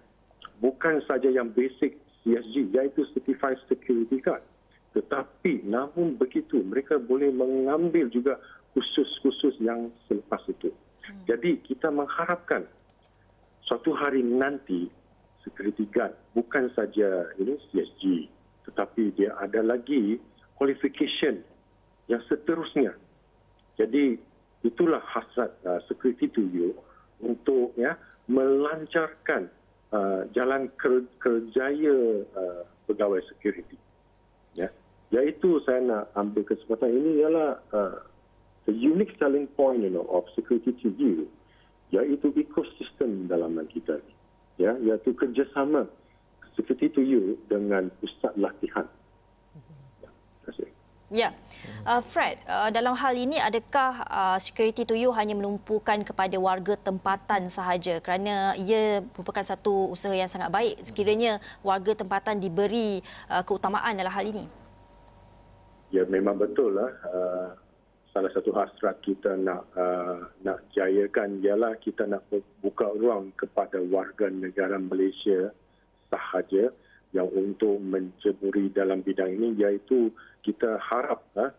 Bukan 0.63 1.03
saja 1.03 1.27
yang 1.27 1.51
basic 1.51 1.99
CSG, 2.23 2.71
iaitu 2.71 3.03
Certified 3.11 3.59
Security 3.67 4.23
Guard. 4.23 4.47
Tetapi 4.95 5.67
namun 5.67 6.15
begitu, 6.15 6.63
mereka 6.63 6.95
boleh 6.95 7.35
mengambil 7.35 8.07
juga 8.07 8.39
khusus-khusus 8.71 9.59
yang 9.59 9.91
selepas 10.07 10.39
itu. 10.47 10.71
Hmm. 10.71 11.19
Jadi 11.27 11.59
kita 11.67 11.91
mengharapkan 11.91 12.63
suatu 13.67 13.91
hari 13.91 14.23
nanti 14.23 14.87
security 15.43 15.85
guard 15.91 16.15
bukan 16.33 16.71
saja 16.73 17.29
ini 17.37 17.59
CSG 17.69 18.31
tetapi 18.65 19.13
dia 19.15 19.33
ada 19.37 19.61
lagi 19.61 20.17
qualification 20.57 21.41
yang 22.09 22.21
seterusnya. 22.29 22.93
Jadi 23.75 24.17
itulah 24.65 25.01
hasrat 25.03 25.51
uh, 25.67 25.81
security 25.85 26.29
to 26.31 26.45
you 26.49 26.73
untuk 27.21 27.75
ya 27.77 27.99
melancarkan 28.25 29.51
uh, 29.93 30.25
jalan 30.33 30.71
kerjaya 31.21 32.25
uh, 32.33 32.61
pegawai 32.89 33.21
security. 33.29 33.77
Ya. 34.57 34.71
Iaitu 35.13 35.61
saya 35.63 35.83
nak 35.85 36.03
ambil 36.17 36.47
kesempatan 36.47 36.89
ini 36.89 37.21
ialah 37.21 37.61
uh, 37.75 38.01
the 38.65 38.73
unique 38.73 39.13
selling 39.21 39.45
point 39.53 39.85
you 39.85 39.89
know 39.93 40.05
of 40.09 40.25
security 40.33 40.73
to 40.81 40.89
you 40.97 41.29
iaitu 41.93 42.33
ekosistem 42.33 43.29
dalaman 43.29 43.69
kita 43.69 44.01
ya 44.57 44.73
iaitu 44.81 45.13
kerjasama 45.13 45.85
security 46.55 46.87
to 46.89 47.01
you 47.03 47.37
dengan 47.51 47.91
pusat 47.99 48.33
latihan. 48.39 48.87
Ya, 50.01 50.09
terima 50.09 50.41
kasih. 50.47 50.69
Ya, 51.13 51.29
uh, 51.85 52.01
Fred, 52.01 52.41
uh, 52.49 52.73
dalam 52.73 52.97
hal 52.97 53.13
ini 53.13 53.37
adakah 53.37 54.01
uh, 54.09 54.37
security 54.41 54.83
to 54.89 54.97
you 54.97 55.13
hanya 55.13 55.37
menumpukan 55.37 56.01
kepada 56.01 56.33
warga 56.41 56.73
tempatan 56.81 57.47
sahaja 57.53 58.01
kerana 58.01 58.57
ia 58.57 59.05
merupakan 59.13 59.45
satu 59.45 59.93
usaha 59.93 60.15
yang 60.17 60.31
sangat 60.31 60.49
baik 60.49 60.81
sekiranya 60.81 61.37
warga 61.61 61.93
tempatan 61.93 62.41
diberi 62.41 63.05
uh, 63.29 63.45
keutamaan 63.45 63.93
dalam 63.93 64.09
hal 64.09 64.25
ini? 64.25 64.45
Ya, 65.93 66.03
memang 66.09 66.41
betul 66.41 66.73
lah. 66.73 66.91
Uh, 67.05 67.49
salah 68.15 68.31
satu 68.31 68.55
hasrat 68.55 68.95
kita 69.03 69.35
nak 69.35 69.67
uh, 69.75 70.23
nak 70.39 70.63
jayakan 70.71 71.43
ialah 71.43 71.75
kita 71.83 72.07
nak 72.07 72.23
buka 72.63 72.87
ruang 72.95 73.35
kepada 73.35 73.75
warga 73.83 74.31
negara 74.31 74.79
Malaysia 74.79 75.51
sahaja 76.15 76.71
yang 77.11 77.27
untuk 77.31 77.79
menceburi 77.79 78.71
dalam 78.71 79.03
bidang 79.03 79.31
ini 79.35 79.55
iaitu 79.59 80.11
kita 80.43 80.79
harap 80.79 81.23
uh, 81.35 81.51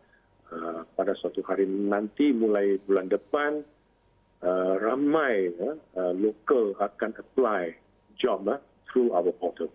pada 0.96 1.12
suatu 1.16 1.40
hari 1.44 1.64
nanti 1.64 2.32
mulai 2.32 2.76
bulan 2.84 3.08
depan 3.08 3.64
uh, 4.44 4.74
ramai 4.80 5.52
uh, 5.96 6.12
lokal 6.12 6.76
akan 6.76 7.12
apply 7.16 7.72
job 8.20 8.48
uh, 8.48 8.60
through 8.88 9.12
our 9.12 9.32
portal. 9.36 9.68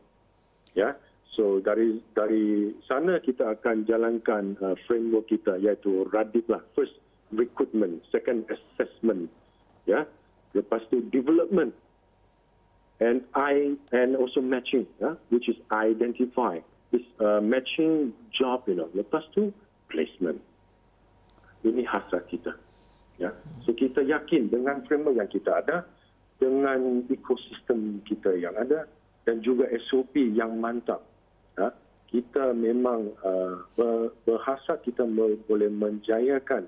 Ya. 0.77 0.77
Yeah? 0.77 0.93
So 1.31 1.63
dari 1.63 2.03
dari 2.11 2.75
sana 2.85 3.17
kita 3.23 3.55
akan 3.57 3.87
jalankan 3.87 4.59
uh, 4.61 4.75
framework 4.85 5.31
kita 5.31 5.57
iaitu 5.57 6.05
RADIP 6.11 6.45
lah. 6.51 6.61
First 6.75 6.99
recruitment, 7.31 8.03
second 8.11 8.43
assessment, 8.51 9.31
ya. 9.87 10.03
Yeah? 10.03 10.05
Lepas 10.51 10.83
tu 10.91 10.99
development 11.09 11.71
and 13.01 13.25
I 13.33 13.75
and 13.91 14.15
also 14.15 14.39
matching, 14.39 14.85
yeah, 15.01 15.17
which 15.33 15.49
is 15.49 15.57
identify 15.73 16.61
this 16.93 17.01
uh, 17.19 17.41
matching 17.41 18.13
job, 18.29 18.63
you 18.69 18.77
know. 18.77 18.87
Lepas 18.93 19.25
tu 19.33 19.49
placement. 19.89 20.37
Ini 21.65 21.81
hasrat 21.85 22.29
kita. 22.29 22.53
Ya. 23.17 23.33
So 23.65 23.73
kita 23.73 24.05
yakin 24.05 24.53
dengan 24.53 24.85
framework 24.85 25.17
yang 25.17 25.29
kita 25.29 25.65
ada, 25.65 25.85
dengan 26.41 27.05
ekosistem 27.09 28.01
kita 28.05 28.33
yang 28.37 28.53
ada 28.57 28.89
dan 29.25 29.45
juga 29.45 29.69
SOP 29.89 30.17
yang 30.33 30.57
mantap. 30.57 31.05
Ya, 31.57 31.69
kita 32.09 32.53
memang 32.57 33.13
uh, 33.21 33.61
berhasrat 34.25 34.81
kita 34.81 35.05
boleh 35.45 35.69
menjayakan 35.69 36.65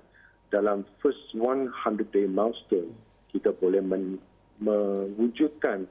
dalam 0.53 0.85
first 1.01 1.33
100 1.33 1.73
day 2.13 2.29
milestone 2.29 2.93
kita 3.33 3.49
boleh 3.57 3.81
men, 3.81 4.21
mewujudkan 4.61 5.89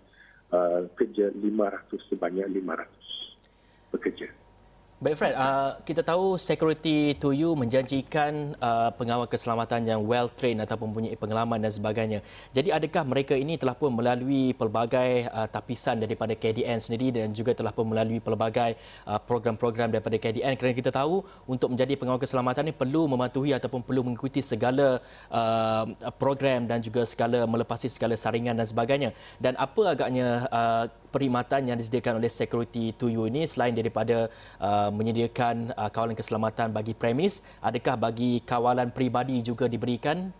uh, 0.52 0.86
kerja 0.94 1.32
500 1.32 2.12
sebanyak 2.12 2.46
500 2.48 3.92
pekerja. 3.92 4.28
Baik 5.02 5.18
Fred, 5.18 5.34
uh, 5.34 5.74
kita 5.82 6.06
tahu 6.06 6.38
security 6.38 7.18
to 7.18 7.34
you 7.34 7.58
menjanjikan 7.58 8.54
uh, 8.62 8.94
pengawal 8.94 9.26
keselamatan 9.26 9.82
yang 9.82 9.98
well 10.06 10.30
trained 10.30 10.62
ataupun 10.62 10.94
mempunyai 10.94 11.18
pengalaman 11.18 11.58
dan 11.58 11.74
sebagainya. 11.74 12.22
Jadi 12.54 12.70
adakah 12.70 13.02
mereka 13.02 13.34
ini 13.34 13.58
telah 13.58 13.74
pun 13.74 13.90
melalui 13.90 14.54
pelbagai 14.54 15.26
uh, 15.26 15.50
tapisan 15.50 15.98
daripada 15.98 16.38
KDN 16.38 16.78
sendiri 16.78 17.18
dan 17.18 17.34
juga 17.34 17.50
telah 17.50 17.74
pun 17.74 17.90
melalui 17.90 18.22
pelbagai 18.22 18.78
uh, 19.02 19.18
program-program 19.18 19.90
daripada 19.90 20.14
KDN 20.22 20.54
kerana 20.54 20.70
kita 20.70 20.94
tahu 20.94 21.26
untuk 21.50 21.74
menjadi 21.74 21.98
pengawal 21.98 22.22
keselamatan 22.22 22.70
ini 22.70 22.74
perlu 22.78 23.10
mematuhi 23.10 23.58
ataupun 23.58 23.82
perlu 23.82 24.06
mengikuti 24.06 24.38
segala 24.38 25.02
uh, 25.34 25.82
program 26.14 26.70
dan 26.70 26.78
juga 26.78 27.02
segala 27.02 27.42
melepasi 27.42 27.90
segala 27.90 28.14
saringan 28.14 28.54
dan 28.54 28.70
sebagainya. 28.70 29.10
Dan 29.42 29.58
apa 29.58 29.98
agaknya 29.98 30.46
uh, 30.46 30.86
perkhidmatan 31.12 31.68
yang 31.68 31.76
disediakan 31.76 32.16
oleh 32.16 32.32
Security 32.32 32.96
to 32.96 33.12
You 33.12 33.28
ini 33.28 33.44
selain 33.44 33.76
daripada 33.76 34.32
uh, 34.56 34.88
menyediakan 34.88 35.76
uh, 35.76 35.92
kawalan 35.92 36.16
keselamatan 36.16 36.72
bagi 36.72 36.96
premis, 36.96 37.44
adakah 37.60 38.00
bagi 38.00 38.40
kawalan 38.40 38.88
peribadi 38.88 39.44
juga 39.44 39.68
diberikan? 39.68 40.32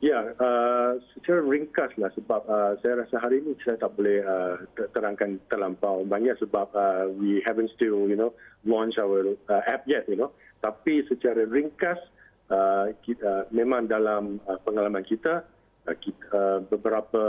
Ya, 0.00 0.32
uh, 0.32 0.96
secara 1.12 1.44
ringkas 1.44 1.92
lah 2.00 2.08
sebab 2.16 2.48
uh, 2.48 2.72
saya 2.80 3.04
rasa 3.04 3.20
hari 3.20 3.44
ini 3.44 3.52
saya 3.60 3.76
tak 3.76 3.92
boleh 4.00 4.24
uh, 4.24 4.56
terangkan 4.96 5.36
terlampau 5.52 6.08
banyak 6.08 6.40
sebab 6.40 6.72
uh, 6.72 7.04
we 7.20 7.44
haven't 7.44 7.68
still, 7.76 8.08
you 8.08 8.16
know, 8.16 8.32
launch 8.64 8.96
our 8.96 9.36
uh, 9.52 9.62
app 9.68 9.84
yet, 9.84 10.08
you 10.08 10.16
know. 10.16 10.32
Tapi 10.64 11.04
secara 11.04 11.44
ringkas, 11.44 12.00
uh, 12.48 12.96
kita, 13.04 13.20
uh, 13.20 13.42
memang 13.52 13.92
dalam 13.92 14.40
uh, 14.48 14.56
pengalaman 14.64 15.04
kita, 15.04 15.44
uh, 15.84 15.96
kita 16.00 16.24
uh, 16.32 16.58
beberapa 16.64 17.24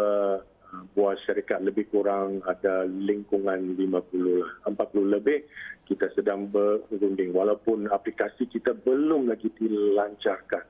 Ah, 0.72 0.88
buah 0.96 1.20
syarikat 1.28 1.60
lebih 1.68 1.92
kurang 1.92 2.40
ada 2.48 2.88
lingkungan 2.88 3.76
50 3.76 4.40
lah, 4.40 4.52
40 4.64 5.04
lebih 5.04 5.44
kita 5.84 6.08
sedang 6.16 6.48
berunding 6.48 7.36
walaupun 7.36 7.92
aplikasi 7.92 8.48
kita 8.48 8.72
belum 8.80 9.28
lagi 9.28 9.52
dilancarkan. 9.60 10.64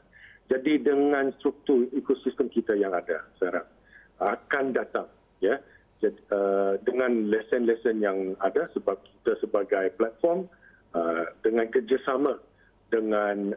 Jadi 0.49 0.81
dengan 0.81 1.29
struktur 1.37 1.85
ekosistem 1.93 2.49
kita 2.49 2.73
yang 2.73 2.97
ada 2.97 3.29
sekarang 3.37 3.69
akan 4.17 4.65
datang 4.73 5.05
ya 5.37 5.61
jadi, 6.01 6.17
uh, 6.33 6.81
dengan 6.81 7.29
lesen-lesen 7.29 8.01
yang 8.01 8.33
ada 8.41 8.73
sebab 8.73 8.97
kita 9.05 9.37
sebagai 9.37 9.85
platform 10.01 10.49
uh, 10.97 11.29
dengan 11.45 11.69
kerjasama 11.69 12.41
dengan 12.89 13.53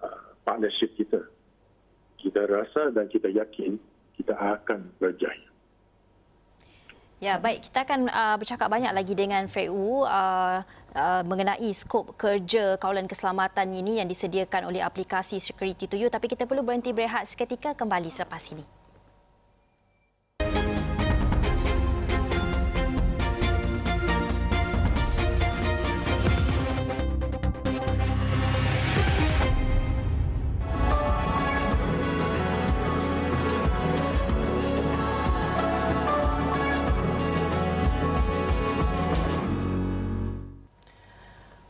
uh, 0.00 0.28
partnership 0.48 0.88
kita 0.96 1.20
kita 2.16 2.48
rasa 2.48 2.96
dan 2.96 3.12
kita 3.12 3.28
yakin 3.28 3.76
kita 4.16 4.32
akan 4.32 4.88
berjaya. 4.96 5.51
Ya, 7.22 7.38
baik. 7.38 7.70
Kita 7.70 7.86
akan 7.86 8.10
uh, 8.10 8.34
bercakap 8.34 8.66
banyak 8.66 8.90
lagi 8.90 9.14
dengan 9.14 9.46
Fred 9.46 9.70
Wu 9.70 10.02
uh, 10.02 10.58
uh, 10.90 11.22
mengenai 11.22 11.70
skop 11.70 12.18
kerja 12.18 12.74
kawalan 12.82 13.06
keselamatan 13.06 13.70
ini 13.70 14.02
yang 14.02 14.10
disediakan 14.10 14.66
oleh 14.66 14.82
aplikasi 14.82 15.38
Security 15.38 15.86
to 15.86 15.94
You. 15.94 16.10
Tapi 16.10 16.26
kita 16.26 16.50
perlu 16.50 16.66
berhenti 16.66 16.90
berehat 16.90 17.30
seketika 17.30 17.78
kembali 17.78 18.10
selepas 18.10 18.42
ini. 18.50 18.81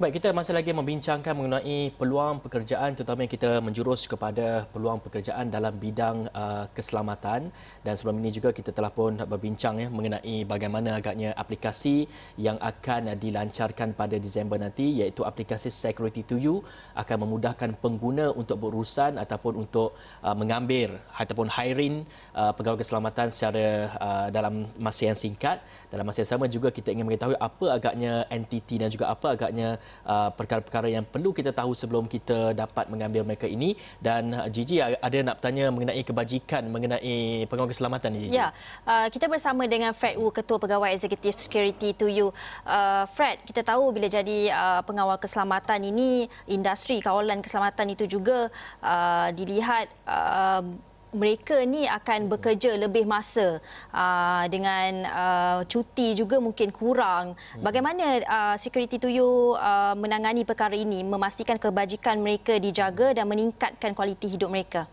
Baik, 0.02 0.18
kita 0.18 0.34
masih 0.34 0.50
lagi 0.58 0.74
membincangkan 0.74 1.30
mengenai 1.30 1.94
peluang 1.94 2.42
pekerjaan 2.42 2.90
terutama 2.90 3.22
kita 3.30 3.62
menjurus 3.62 4.10
kepada 4.10 4.66
peluang 4.74 4.98
pekerjaan 4.98 5.46
dalam 5.46 5.78
bidang 5.78 6.26
uh, 6.34 6.66
keselamatan 6.74 7.54
dan 7.86 7.94
sebelum 7.94 8.18
ini 8.18 8.34
juga 8.34 8.50
kita 8.50 8.74
telah 8.74 8.90
pun 8.90 9.14
berbincang 9.14 9.78
ya 9.78 9.86
mengenai 9.94 10.42
bagaimana 10.42 10.98
agaknya 10.98 11.30
aplikasi 11.38 12.10
yang 12.34 12.58
akan 12.58 13.14
dilancarkan 13.14 13.94
pada 13.94 14.18
Disember 14.18 14.58
nanti 14.58 14.90
iaitu 14.90 15.22
aplikasi 15.22 15.70
Security 15.70 16.26
to 16.26 16.34
You 16.34 16.66
akan 16.98 17.22
memudahkan 17.22 17.78
pengguna 17.78 18.34
untuk 18.34 18.58
berurusan 18.58 19.22
ataupun 19.22 19.54
untuk 19.54 19.94
uh, 20.26 20.34
mengambil 20.34 20.98
ataupun 21.14 21.46
hiring 21.46 22.02
uh, 22.34 22.50
pegawai 22.50 22.82
keselamatan 22.82 23.30
secara 23.30 23.86
uh, 24.02 24.26
dalam 24.34 24.66
masa 24.82 25.14
yang 25.14 25.18
singkat. 25.22 25.62
Dalam 25.94 26.02
masa 26.02 26.26
yang 26.26 26.30
sama 26.34 26.50
juga 26.50 26.74
kita 26.74 26.90
ingin 26.90 27.06
mengetahui 27.06 27.38
apa 27.38 27.66
agaknya 27.78 28.26
entiti 28.34 28.82
dan 28.82 28.90
juga 28.90 29.06
apa 29.14 29.38
agaknya 29.38 29.78
Uh, 30.02 30.34
perkara-perkara 30.34 30.90
yang 30.90 31.06
perlu 31.06 31.30
kita 31.30 31.54
tahu 31.54 31.78
sebelum 31.78 32.10
kita 32.10 32.58
dapat 32.58 32.90
mengambil 32.90 33.22
mereka 33.22 33.46
ini 33.46 33.78
dan 34.02 34.34
uh, 34.34 34.50
Gigi 34.50 34.82
ada 34.82 35.18
nak 35.22 35.38
bertanya 35.38 35.70
mengenai 35.70 36.02
kebajikan 36.02 36.66
mengenai 36.66 37.46
pengawal 37.46 37.70
keselamatan 37.70 38.18
Gigi. 38.18 38.34
Ya, 38.34 38.50
uh, 38.82 39.06
kita 39.06 39.30
bersama 39.30 39.62
dengan 39.70 39.94
Fred 39.94 40.18
Wu 40.18 40.34
Ketua 40.34 40.58
Pegawai 40.58 40.90
Eksekutif 40.90 41.38
Security 41.38 41.94
to 41.94 42.10
You. 42.10 42.34
Uh, 42.66 43.06
Fred, 43.14 43.46
kita 43.46 43.62
tahu 43.62 43.94
bila 43.94 44.10
jadi 44.10 44.50
uh, 44.50 44.82
pengawal 44.82 45.22
keselamatan 45.22 45.86
ini 45.86 46.26
industri 46.50 46.98
kawalan 46.98 47.38
keselamatan 47.38 47.94
itu 47.94 48.10
juga 48.10 48.50
uh, 48.82 49.28
dilihat 49.30 49.86
uh, 50.02 50.66
mereka 51.12 51.60
ni 51.68 51.84
akan 51.84 52.32
bekerja 52.32 52.74
lebih 52.80 53.04
masa 53.04 53.60
uh, 53.92 54.44
dengan 54.48 55.04
uh, 55.04 55.60
cuti 55.68 56.16
juga 56.16 56.40
mungkin 56.40 56.72
kurang. 56.72 57.36
Hmm. 57.36 57.60
Bagaimana 57.60 58.04
uh, 58.24 58.56
security 58.56 58.96
to 58.96 59.12
you 59.12 59.54
uh, 59.60 59.92
menangani 59.92 60.42
perkara 60.48 60.72
ini, 60.72 61.04
memastikan 61.04 61.60
kebajikan 61.60 62.18
mereka 62.18 62.56
dijaga 62.56 63.12
dan 63.12 63.28
meningkatkan 63.28 63.92
kualiti 63.92 64.32
hidup 64.32 64.48
mereka? 64.48 64.88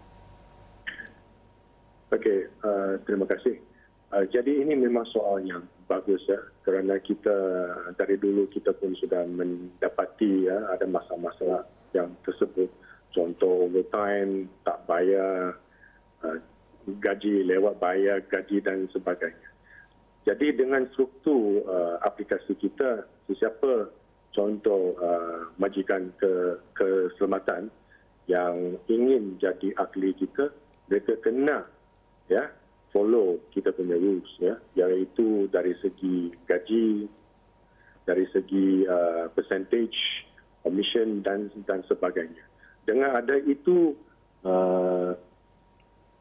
Okey, 2.12 2.52
uh, 2.68 3.00
terima 3.08 3.24
kasih. 3.24 3.64
Uh, 4.12 4.26
jadi 4.28 4.66
ini 4.66 4.76
memang 4.76 5.06
soal 5.14 5.40
yang 5.46 5.64
bagus 5.90 6.22
ya 6.30 6.38
kerana 6.66 7.02
kita 7.02 7.38
dari 7.98 8.18
dulu 8.18 8.46
kita 8.54 8.74
pun 8.78 8.94
sudah 8.98 9.26
mendapati 9.26 10.46
ya 10.46 10.70
ada 10.70 10.86
masalah-masalah 10.86 11.66
yang 11.98 12.14
tersebut 12.22 12.70
contoh 13.10 13.66
overtime 13.66 14.46
tak 14.62 14.78
bayar 14.86 15.58
gaji 17.00 17.46
lewat 17.46 17.78
bayar 17.78 18.24
gaji 18.26 18.60
dan 18.64 18.90
sebagainya. 18.90 19.50
Jadi 20.28 20.52
dengan 20.58 20.86
struktur 20.94 21.64
uh, 21.66 21.98
aplikasi 22.04 22.54
kita, 22.60 23.08
sesiapa 23.26 23.90
contoh 24.36 24.94
uh, 25.00 25.50
majikan 25.58 26.12
ke 26.20 26.60
keselamatan 26.76 27.72
yang 28.30 28.78
ingin 28.86 29.42
jadi 29.42 29.74
ahli 29.80 30.14
kita, 30.14 30.54
mereka 30.86 31.18
kena 31.26 31.66
ya 32.30 32.46
follow 32.94 33.42
kita 33.54 33.74
punya 33.74 33.98
rules 33.98 34.30
ya, 34.38 34.58
iaitu 34.78 35.50
dari 35.50 35.74
segi 35.82 36.30
gaji, 36.46 37.10
dari 38.06 38.26
segi 38.30 38.86
uh, 38.86 39.34
percentage, 39.34 39.98
commission 40.62 41.26
dan 41.26 41.50
dan 41.66 41.82
sebagainya. 41.90 42.44
Dengan 42.86 43.18
ada 43.18 43.38
itu 43.38 43.98
uh, 44.46 45.18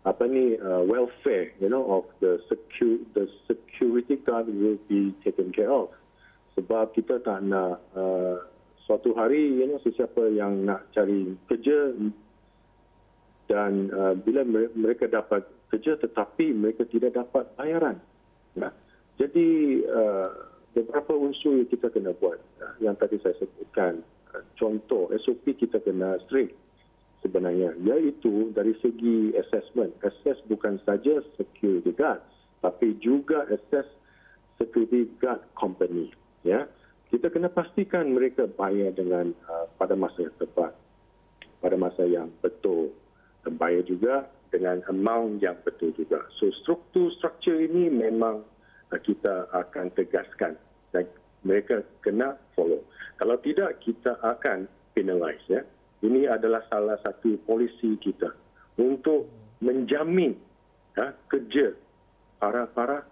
apa 0.08 0.24
ni 0.24 0.56
uh, 0.56 0.80
welfare 0.88 1.52
you 1.60 1.68
know 1.68 1.84
of 2.00 2.08
the 2.24 2.40
secure 2.48 2.96
the 3.12 3.28
security 3.44 4.16
guard 4.16 4.48
will 4.48 4.80
be 4.88 5.12
taken 5.20 5.52
care 5.52 5.68
of. 5.68 5.92
Sebab 6.56 6.96
kita 6.96 7.20
tak 7.20 7.44
nak 7.44 7.78
uh, 7.92 8.40
suatu 8.88 9.12
hari 9.12 9.60
you 9.60 9.68
know 9.68 9.76
sesiapa 9.84 10.32
yang 10.32 10.64
nak 10.64 10.88
cari 10.96 11.36
kerja 11.44 11.92
dan 13.52 13.92
uh, 13.92 14.16
bila 14.16 14.48
mereka 14.72 15.08
dapat 15.08 15.44
kerja 15.68 16.00
tetapi 16.00 16.56
mereka 16.56 16.88
tidak 16.88 17.12
dapat 17.12 17.44
bayaran 17.60 18.00
ya. 18.56 18.72
Jadi 19.20 19.82
uh, 19.84 20.30
beberapa 20.72 21.12
unsur 21.12 21.60
yang 21.60 21.68
kita 21.68 21.92
kena 21.92 22.16
buat 22.16 22.40
uh, 22.64 22.74
yang 22.80 22.96
tadi 22.96 23.20
saya 23.20 23.36
sebutkan 23.36 24.00
uh, 24.32 24.42
contoh 24.56 25.12
SOP 25.20 25.44
kita 25.52 25.84
kena 25.84 26.16
strict 26.24 26.56
sebenarnya 27.24 27.74
iaitu 27.82 28.54
dari 28.54 28.74
segi 28.78 29.34
assessment. 29.34 29.94
Assess 30.06 30.38
bukan 30.46 30.78
saja 30.86 31.22
security 31.36 31.90
guard 31.94 32.22
tapi 32.58 32.98
juga 32.98 33.46
assess 33.50 33.86
security 34.58 35.06
guard 35.22 35.42
company 35.54 36.10
ya. 36.42 36.66
Kita 37.08 37.32
kena 37.32 37.48
pastikan 37.48 38.12
mereka 38.12 38.44
bayar 38.44 38.92
dengan 38.92 39.32
uh, 39.48 39.64
pada 39.80 39.96
masa 39.96 40.28
yang 40.28 40.36
tepat. 40.36 40.76
Pada 41.64 41.76
masa 41.80 42.04
yang 42.04 42.28
betul. 42.44 42.92
Dan 43.40 43.56
bayar 43.56 43.80
juga 43.88 44.28
dengan 44.52 44.84
amount 44.92 45.40
yang 45.40 45.56
betul 45.64 45.96
juga. 45.96 46.20
So 46.36 46.52
struktur 46.60 47.08
struktur 47.16 47.56
ini 47.56 47.88
memang 47.88 48.44
uh, 48.92 49.00
kita 49.00 49.48
akan 49.56 49.88
tegaskan 49.96 50.60
dan 50.92 51.08
mereka 51.48 51.80
kena 52.04 52.36
follow. 52.52 52.84
Kalau 53.16 53.40
tidak 53.40 53.80
kita 53.80 54.20
akan 54.20 54.68
penalize 54.92 55.40
ya 55.48 55.64
ini 56.04 56.30
adalah 56.30 56.62
salah 56.70 56.98
satu 57.02 57.38
polisi 57.42 57.98
kita 57.98 58.30
untuk 58.78 59.26
menjamin 59.58 60.38
ya, 60.94 61.10
kerja 61.26 61.74
para-para 62.38 63.02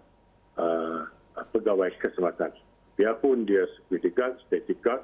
uh, 0.55 1.03
pegawai 1.51 1.91
keselamatan. 1.99 2.55
Biarpun 2.95 3.45
dia 3.45 3.67
security 3.77 4.09
guard, 4.09 4.39
static 4.47 4.79
guard, 4.81 5.03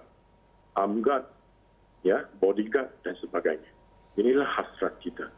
arm 0.80 1.04
guard, 1.04 1.28
ya, 2.02 2.26
bodyguard 2.40 2.90
dan 3.04 3.14
sebagainya. 3.20 3.70
Inilah 4.18 4.48
hasrat 4.48 4.98
kita. 5.04 5.30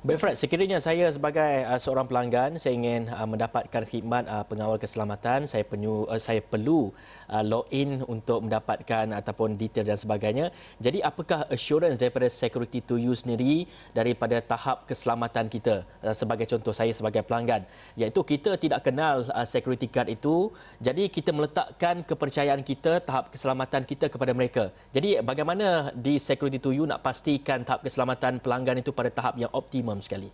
Baik 0.00 0.16
Fred, 0.16 0.32
sekiranya 0.32 0.80
saya 0.80 1.12
sebagai 1.12 1.60
uh, 1.68 1.76
seorang 1.76 2.08
pelanggan 2.08 2.56
saya 2.56 2.72
ingin 2.72 3.12
uh, 3.12 3.28
mendapatkan 3.28 3.84
khidmat 3.84 4.24
uh, 4.32 4.48
pengawal 4.48 4.80
keselamatan, 4.80 5.44
saya 5.44 5.60
penyu, 5.60 6.08
uh, 6.08 6.16
saya 6.16 6.40
perlu 6.40 6.88
uh, 7.28 7.44
login 7.44 8.00
untuk 8.08 8.48
mendapatkan 8.48 9.12
ataupun 9.12 9.60
detail 9.60 9.84
dan 9.84 10.00
sebagainya. 10.00 10.56
Jadi 10.80 11.04
apakah 11.04 11.44
assurance 11.52 12.00
daripada 12.00 12.32
security 12.32 12.80
to 12.80 12.96
you 12.96 13.12
sendiri 13.12 13.68
daripada 13.92 14.40
tahap 14.40 14.88
keselamatan 14.88 15.52
kita? 15.52 15.84
Uh, 16.00 16.16
sebagai 16.16 16.48
contoh 16.48 16.72
saya 16.72 16.96
sebagai 16.96 17.20
pelanggan. 17.20 17.68
Iaitu 17.92 18.24
kita 18.24 18.56
tidak 18.56 18.80
kenal 18.80 19.28
uh, 19.28 19.44
security 19.44 19.84
card 19.84 20.08
itu. 20.08 20.48
Jadi 20.80 21.12
kita 21.12 21.28
meletakkan 21.28 22.00
kepercayaan 22.08 22.64
kita 22.64 23.04
tahap 23.04 23.36
keselamatan 23.36 23.84
kita 23.84 24.08
kepada 24.08 24.32
mereka. 24.32 24.72
Jadi 24.96 25.20
bagaimana 25.20 25.92
di 25.92 26.16
security 26.16 26.56
to 26.56 26.72
you 26.72 26.88
nak 26.88 27.04
pastikan 27.04 27.68
tahap 27.68 27.84
keselamatan 27.84 28.40
pelanggan 28.40 28.80
itu 28.80 28.96
pada 28.96 29.12
tahap 29.12 29.36
yang 29.36 29.52
optimum 29.52 29.89
optimum 29.90 30.06
sekali? 30.06 30.30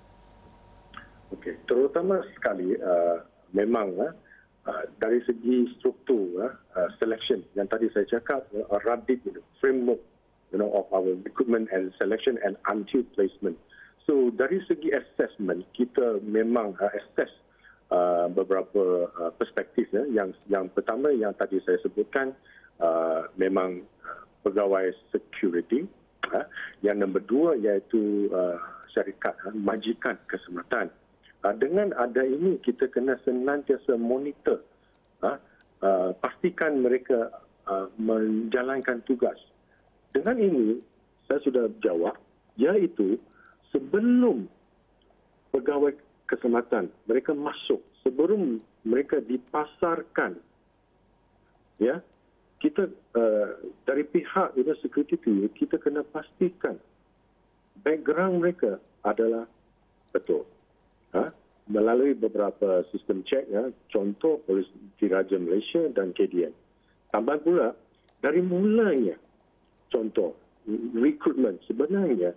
Okey, 1.33 1.57
terutama 1.65 2.21
sekali 2.37 2.77
uh, 2.77 3.25
memang 3.57 3.97
uh, 3.97 4.13
uh, 4.69 4.85
dari 5.01 5.19
segi 5.25 5.73
struktur 5.81 6.45
uh, 6.45 6.53
uh, 6.77 6.89
selection 7.01 7.41
yang 7.57 7.67
tadi 7.67 7.89
saya 7.91 8.05
cakap 8.07 8.47
uh, 8.53 8.79
radit 8.85 9.19
you 9.25 9.33
know, 9.33 9.43
framework 9.59 9.99
you 10.53 10.59
know 10.61 10.71
of 10.77 10.87
our 10.93 11.17
recruitment 11.25 11.67
and 11.73 11.91
selection 11.99 12.39
and 12.45 12.55
until 12.71 13.03
placement. 13.17 13.57
So 14.07 14.31
dari 14.31 14.63
segi 14.71 14.95
assessment 14.95 15.67
kita 15.75 16.23
memang 16.23 16.79
uh, 16.79 16.93
assess 16.95 17.33
uh, 17.91 18.31
beberapa 18.31 19.11
uh, 19.11 19.33
perspektif 19.35 19.91
ya. 19.91 20.07
Yang 20.07 20.39
yang 20.47 20.71
pertama 20.71 21.11
yang 21.11 21.35
tadi 21.35 21.59
saya 21.67 21.83
sebutkan 21.83 22.31
uh, 22.79 23.27
memang 23.35 23.83
uh, 24.05 24.23
pegawai 24.47 24.93
security. 25.11 25.89
Uh, 26.27 26.43
yang 26.83 26.99
nombor 26.99 27.23
dua 27.23 27.55
iaitu 27.55 28.27
uh, 28.35 28.59
syarikat 28.97 29.37
ha, 29.45 29.53
majikan 29.53 30.17
keselamatan. 30.25 30.89
Ha, 31.45 31.53
dengan 31.61 31.93
ada 32.01 32.25
ini 32.25 32.57
kita 32.65 32.89
kena 32.89 33.21
senantiasa 33.29 34.01
monitor 34.01 34.65
ha, 35.21 35.37
pastikan 36.25 36.81
mereka 36.81 37.29
menjalankan 38.01 39.05
tugas. 39.05 39.37
Dengan 40.11 40.41
ini 40.41 40.81
saya 41.29 41.43
sudah 41.45 41.69
jawab 41.85 42.17
iaitu 42.57 43.21
sebelum 43.75 44.49
pegawai 45.53 45.93
keselamatan 46.27 46.91
mereka 47.07 47.37
masuk 47.37 47.81
sebelum 48.03 48.59
mereka 48.83 49.23
dipasarkan 49.23 50.39
ya 51.79 52.03
kita 52.59 52.89
uh, 53.15 53.51
dari 53.85 54.03
pihak 54.07 54.57
security 54.81 55.21
kita 55.55 55.77
kena 55.77 56.03
pastikan 56.09 56.81
background 57.83 58.41
mereka 58.41 58.79
adalah 59.05 59.45
betul. 60.15 60.45
Ha? 61.13 61.33
Melalui 61.67 62.15
beberapa 62.15 62.87
sistem 62.95 63.27
cek, 63.27 63.51
ya, 63.51 63.69
contoh 63.91 64.39
Polis 64.47 64.71
Diraja 65.03 65.35
Malaysia 65.35 65.83
dan 65.91 66.15
KDN. 66.15 66.55
Tambah 67.11 67.43
pula, 67.43 67.75
dari 68.23 68.39
mulanya, 68.39 69.19
contoh, 69.91 70.39
recruitment 70.95 71.63
sebenarnya 71.67 72.35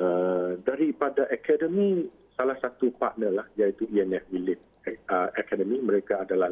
uh, 0.00 0.56
daripada 0.64 1.28
akademi 1.28 2.08
salah 2.40 2.56
satu 2.56 2.88
partner 2.96 3.36
lah 3.36 3.46
iaitu 3.60 3.84
ENF 3.92 4.24
Elite 4.32 4.64
uh, 5.12 5.28
Academy 5.36 5.76
mereka 5.76 6.24
adalah 6.24 6.48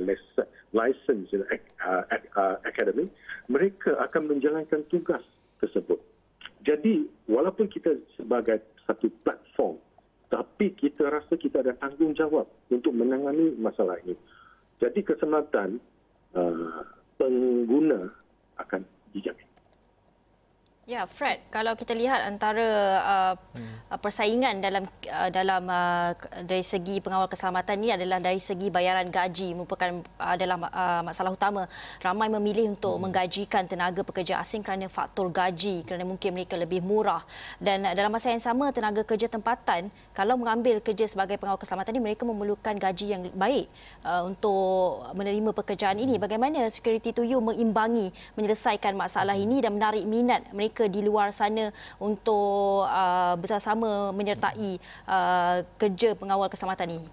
license 0.76 1.32
uh, 1.32 2.04
uh, 2.36 2.56
academy 2.68 3.08
mereka 3.48 3.96
akan 4.04 4.36
menjalankan 4.36 4.84
tugas 4.92 5.24
tersebut 5.64 5.96
jadi 6.66 7.06
walaupun 7.30 7.70
kita 7.70 7.94
sebagai 8.18 8.62
satu 8.86 9.10
platform 9.22 9.78
tapi 10.28 10.76
kita 10.76 11.08
rasa 11.08 11.40
kita 11.40 11.64
ada 11.64 11.72
tanggungjawab 11.80 12.44
untuk 12.68 12.92
menangani 12.92 13.56
masalah 13.56 13.96
ini. 14.04 14.12
Jadi 14.76 15.00
keselamatan 15.00 15.80
uh, 16.36 16.84
pengguna 17.16 18.12
akan 18.60 18.84
dijamin. 19.16 19.48
Ya, 20.88 21.04
Fred, 21.04 21.44
kalau 21.52 21.76
kita 21.76 21.92
lihat 21.92 22.24
antara 22.24 22.64
uh, 23.04 23.34
hmm. 23.52 23.92
Uh, 23.92 24.00
persaingan 24.00 24.56
dalam 24.64 24.88
uh, 24.88 25.28
dalam 25.28 25.68
uh, 25.68 26.16
dari 26.48 26.64
segi 26.64 26.96
pengawal 27.04 27.28
keselamatan 27.28 27.76
ini 27.84 27.92
adalah 27.92 28.16
dari 28.24 28.40
segi 28.40 28.72
bayaran 28.72 29.04
gaji 29.12 29.52
merupakan 29.52 30.00
uh, 30.16 30.32
adalah 30.32 30.56
uh, 30.72 31.04
masalah 31.04 31.36
utama. 31.36 31.68
Ramai 32.00 32.32
memilih 32.32 32.72
untuk 32.72 32.96
hmm. 32.96 33.04
menggajikan 33.04 33.68
tenaga 33.68 34.00
pekerja 34.00 34.40
asing 34.40 34.64
kerana 34.64 34.88
faktor 34.88 35.28
gaji 35.28 35.84
kerana 35.84 36.08
mungkin 36.08 36.32
mereka 36.32 36.56
lebih 36.56 36.80
murah 36.80 37.20
dan 37.60 37.84
uh, 37.84 37.92
dalam 37.92 38.08
masa 38.08 38.32
yang 38.32 38.40
sama 38.40 38.72
tenaga 38.72 39.04
kerja 39.04 39.28
tempatan 39.28 39.92
kalau 40.16 40.40
mengambil 40.40 40.80
kerja 40.80 41.04
sebagai 41.04 41.36
pengawal 41.36 41.60
keselamatan 41.60 42.00
ini 42.00 42.12
mereka 42.12 42.24
memerlukan 42.24 42.80
gaji 42.80 43.12
yang 43.12 43.28
baik 43.36 43.68
uh, 44.08 44.24
untuk 44.24 45.04
menerima 45.12 45.52
pekerjaan 45.52 46.00
ini. 46.00 46.16
Bagaimana 46.16 46.64
security 46.72 47.12
to 47.12 47.28
you 47.28 47.44
mengimbangi 47.44 48.08
menyelesaikan 48.40 48.96
masalah 48.96 49.36
ini 49.36 49.60
dan 49.60 49.76
menarik 49.76 50.08
minat 50.08 50.48
mereka 50.56 50.77
mereka 50.78 50.94
di 50.94 51.02
luar 51.02 51.34
sana 51.34 51.74
untuk 51.98 52.86
uh, 52.86 53.34
bersama-sama 53.34 54.14
menyertai 54.14 54.78
uh, 55.10 55.66
kerja 55.74 56.14
pengawal 56.14 56.46
keselamatan 56.46 57.02
ini? 57.02 57.08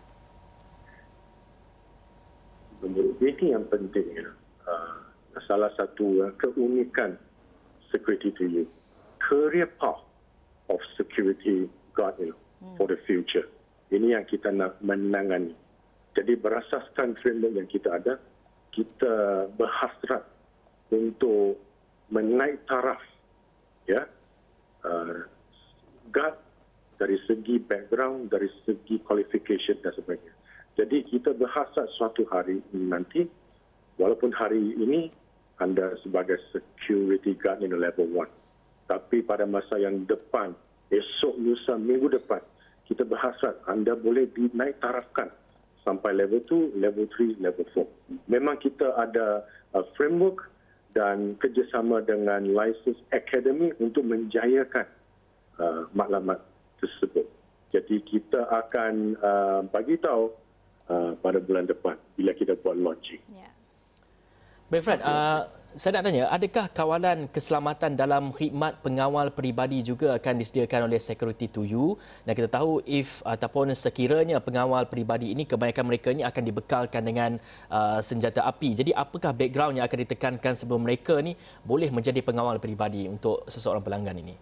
Ini 3.17 3.58
yang 3.58 3.65
penting 3.65 4.06
ya. 4.13 4.30
Uh, 4.69 5.01
salah 5.49 5.73
satu 5.73 6.30
uh, 6.30 6.32
keunikan 6.38 7.17
security 7.89 8.30
to 8.38 8.45
you. 8.45 8.63
Career 9.17 9.65
path 9.82 10.06
of 10.69 10.78
security 10.93 11.65
guard 11.97 12.13
you 12.21 12.30
know, 12.30 12.38
hmm. 12.62 12.78
for 12.78 12.86
the 12.86 13.01
future. 13.10 13.49
Ini 13.89 14.21
yang 14.21 14.30
kita 14.30 14.54
nak 14.54 14.78
menangani. 14.86 15.58
Jadi 16.13 16.38
berasaskan 16.38 17.17
framework 17.17 17.58
yang 17.58 17.65
kita 17.65 17.97
ada, 17.97 18.21
kita 18.69 19.49
berhasrat 19.58 20.21
untuk 20.93 21.58
menaik 22.13 22.62
taraf 22.69 23.01
ya 23.86 24.06
uh, 24.86 25.17
guard 26.10 26.38
dari 26.95 27.19
segi 27.28 27.60
background 27.60 28.32
dari 28.32 28.50
segi 28.63 29.02
qualification 29.04 29.78
dan 29.82 29.93
sebagainya 29.95 30.36
jadi 30.76 30.98
kita 31.08 31.32
berhasrat 31.36 31.88
suatu 31.95 32.28
hari 32.28 32.60
nanti 32.74 33.26
walaupun 34.02 34.32
hari 34.36 34.76
ini 34.76 35.10
anda 35.63 35.95
sebagai 36.04 36.36
security 36.52 37.36
guard 37.39 37.63
in 37.63 37.71
level 37.76 38.08
1 38.12 38.28
tapi 38.91 39.26
pada 39.26 39.48
masa 39.48 39.80
yang 39.80 40.04
depan 40.06 40.54
esok 40.93 41.34
lusa 41.41 41.80
minggu 41.80 42.12
depan 42.12 42.43
kita 42.86 43.02
berhasrat 43.02 43.58
anda 43.65 43.98
boleh 43.98 44.30
dinaik 44.36 44.78
tarafkan 44.78 45.34
sampai 45.86 46.17
level 46.17 46.41
2, 46.41 46.82
level 46.82 47.06
3, 47.13 47.38
level 47.45 47.65
4. 47.69 48.30
Memang 48.34 48.58
kita 48.58 48.98
ada 48.98 49.45
uh, 49.78 49.86
framework 49.93 50.50
dan 50.96 51.36
kerjasama 51.44 52.00
dengan 52.08 52.48
license 52.48 52.98
academy 53.12 53.76
untuk 53.84 54.08
menjayakan 54.08 54.88
uh, 55.60 55.92
maklumat 55.92 56.40
tersebut. 56.80 57.28
Jadi 57.76 58.00
kita 58.08 58.48
akan 58.48 59.20
uh, 59.20 59.60
bagi 59.68 60.00
tahu 60.00 60.32
uh, 60.88 61.12
pada 61.20 61.44
bulan 61.44 61.68
depan 61.68 62.00
bila 62.16 62.32
kita 62.32 62.56
buat 62.56 62.80
launching. 62.80 63.20
Yeah. 63.28 63.52
Baik 64.72 64.88
Fred, 64.88 65.04
uh, 65.04 65.52
saya 65.76 66.00
nak 66.00 66.08
tanya, 66.08 66.24
adakah 66.32 66.72
kawalan 66.72 67.28
keselamatan 67.28 68.00
dalam 68.00 68.32
khidmat 68.32 68.80
pengawal 68.80 69.28
peribadi 69.28 69.84
juga 69.84 70.16
akan 70.16 70.40
disediakan 70.40 70.88
oleh 70.88 71.04
Security 71.04 71.52
to 71.52 71.68
You? 71.68 72.00
Dan 72.24 72.32
kita 72.32 72.48
tahu 72.48 72.80
if 72.88 73.20
ataupun 73.28 73.76
sekiranya 73.76 74.40
pengawal 74.40 74.88
peribadi 74.88 75.36
ini 75.36 75.44
kebanyakan 75.44 75.84
mereka 75.84 76.16
ini 76.16 76.24
akan 76.24 76.44
dibekalkan 76.48 77.04
dengan 77.04 77.32
uh, 77.68 78.00
senjata 78.00 78.48
api. 78.48 78.72
Jadi 78.72 78.96
apakah 78.96 79.36
background 79.36 79.76
yang 79.76 79.84
akan 79.84 80.00
ditekankan 80.08 80.56
sebelum 80.56 80.88
mereka 80.88 81.20
ni 81.20 81.36
boleh 81.68 81.92
menjadi 81.92 82.24
pengawal 82.24 82.56
peribadi 82.56 83.12
untuk 83.12 83.44
seseorang 83.52 83.84
pelanggan 83.84 84.16
ini? 84.16 84.36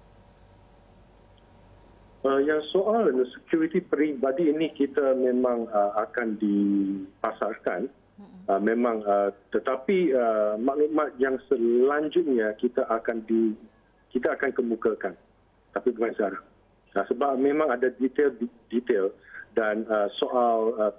Uh, 2.21 2.39
yang 2.45 2.61
soal 2.69 3.09
security 3.33 3.81
peribadi 3.81 4.53
ini 4.53 4.69
kita 4.69 5.17
memang 5.17 5.65
uh, 5.73 5.97
akan 5.97 6.37
dipasarkan 6.37 7.89
Uh, 8.43 8.59
memang 8.61 9.01
uh, 9.07 9.31
tetapi 9.55 10.13
uh, 10.13 10.59
maklumat 10.59 11.15
yang 11.17 11.39
selanjutnya 11.49 12.53
kita 12.59 12.85
akan 12.91 13.23
di 13.25 13.55
kita 14.11 14.35
akan 14.37 14.51
kemukakan. 14.53 15.17
Tapi 15.73 15.89
bukan 15.95 16.13
sekarang. 16.13 16.43
Nah, 16.93 17.03
sebab 17.09 17.39
memang 17.41 17.73
ada 17.73 17.89
detail 17.97 18.35
detail 18.69 19.09
dan 19.57 19.87
uh, 19.89 20.11
soal 20.21 20.77
uh, 20.77 20.93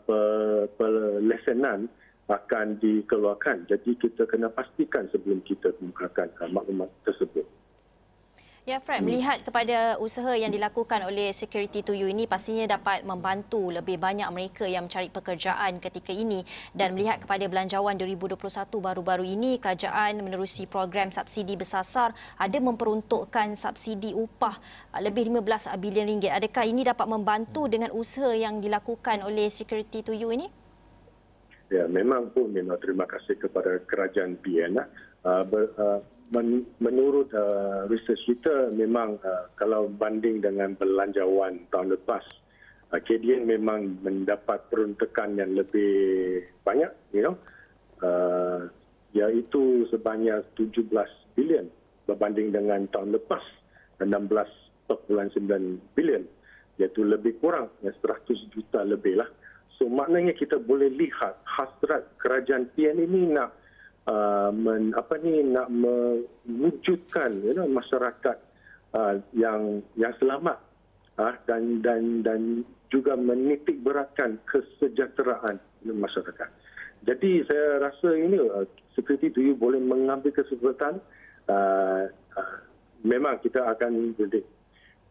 pelesenan 0.75 1.87
akan 2.27 2.81
dikeluarkan. 2.81 3.69
Jadi 3.69 3.95
kita 4.01 4.27
kena 4.27 4.51
pastikan 4.51 5.07
sebelum 5.13 5.45
kita 5.47 5.71
kemukakan 5.79 6.33
uh, 6.41 6.51
maklumat 6.51 6.91
tersebut 7.07 7.47
Ya 8.65 8.81
Fred, 8.81 9.05
melihat 9.05 9.45
kepada 9.45 10.01
usaha 10.01 10.33
yang 10.33 10.49
dilakukan 10.49 11.05
oleh 11.05 11.37
Security 11.37 11.85
to 11.85 11.93
You 11.93 12.09
ini 12.09 12.25
pastinya 12.25 12.65
dapat 12.65 13.05
membantu 13.05 13.69
lebih 13.69 14.01
banyak 14.01 14.25
mereka 14.33 14.65
yang 14.65 14.89
mencari 14.89 15.13
pekerjaan 15.13 15.85
ketika 15.85 16.17
ini 16.17 16.49
dan 16.73 16.97
melihat 16.97 17.21
kepada 17.21 17.45
belanjawan 17.45 17.93
2021 18.01 18.41
baru-baru 18.81 19.21
ini 19.37 19.61
kerajaan 19.61 20.17
menerusi 20.25 20.65
program 20.65 21.13
subsidi 21.13 21.61
bersasar 21.61 22.17
ada 22.41 22.57
memperuntukkan 22.57 23.53
subsidi 23.53 24.17
upah 24.17 24.57
lebih 24.97 25.29
15 25.29 25.69
bilion 25.77 26.09
ringgit. 26.09 26.33
Adakah 26.33 26.65
ini 26.65 26.89
dapat 26.89 27.05
membantu 27.05 27.69
dengan 27.69 27.93
usaha 27.93 28.33
yang 28.33 28.65
dilakukan 28.65 29.29
oleh 29.29 29.53
Security 29.53 30.01
to 30.01 30.17
You 30.17 30.33
ini? 30.33 30.49
Ya, 31.69 31.85
memang 31.85 32.33
pun 32.33 32.49
memang 32.49 32.81
terima 32.81 33.05
kasih 33.05 33.37
kepada 33.37 33.77
kerajaan 33.85 34.41
PN. 34.41 34.81
Uh, 35.21 35.45
ber, 35.45 35.69
uh, 35.77 36.01
men, 36.35 36.67
menurut 36.83 37.31
uh, 37.31 37.87
research 37.87 38.19
kita 38.27 38.75
memang 38.75 39.23
uh, 39.23 39.47
kalau 39.55 39.87
banding 39.87 40.43
dengan 40.43 40.75
belanjawan 40.75 41.63
tahun 41.71 41.95
lepas 41.95 42.27
uh, 42.91 42.99
KDN 42.99 43.47
memang 43.47 44.03
mendapat 44.03 44.67
peruntukan 44.67 45.39
yang 45.39 45.55
lebih 45.55 46.43
banyak 46.67 46.91
you 47.15 47.23
know? 47.23 47.39
Uh, 48.03 48.67
iaitu 49.15 49.87
sebanyak 49.95 50.43
17 50.59 50.91
bilion 51.39 51.71
berbanding 52.11 52.51
dengan 52.51 52.91
tahun 52.91 53.15
lepas 53.15 53.41
16.9 54.03 55.15
bilion. 55.95 56.25
Iaitu 56.75 57.07
lebih 57.07 57.39
kurang 57.39 57.71
100 57.87 57.95
juta 58.51 58.83
lebih 58.83 59.23
lah. 59.23 59.31
So 59.79 59.87
maknanya 59.87 60.35
kita 60.35 60.59
boleh 60.59 60.91
lihat 60.91 61.39
hasrat 61.47 62.03
kerajaan 62.19 62.67
PN 62.75 62.99
ini 62.99 63.31
nak 63.31 63.55
uh, 64.09 64.51
men, 64.53 64.93
apa 64.97 65.17
ni 65.21 65.45
nak 65.45 65.69
mewujudkan 65.73 67.41
you 67.45 67.55
know, 67.57 67.69
masyarakat 67.69 68.37
uh, 68.97 69.15
yang 69.33 69.81
yang 69.99 70.13
selamat 70.21 70.61
uh, 71.21 71.35
dan 71.49 71.81
dan 71.81 72.25
dan 72.25 72.41
juga 72.93 73.19
menitik 73.19 73.83
beratkan 73.83 74.39
kesejahteraan 74.47 75.59
masyarakat. 75.85 76.49
Jadi 77.05 77.45
saya 77.45 77.85
rasa 77.91 78.17
ini 78.17 78.39
uh, 78.41 78.65
to 78.97 79.41
you 79.43 79.59
boleh 79.59 79.83
mengambil 79.83 80.33
kesempatan 80.33 81.03
uh, 81.51 82.09
uh, 82.09 82.57
memang 83.05 83.43
kita 83.45 83.61
akan 83.61 84.17
berdik. 84.17 84.47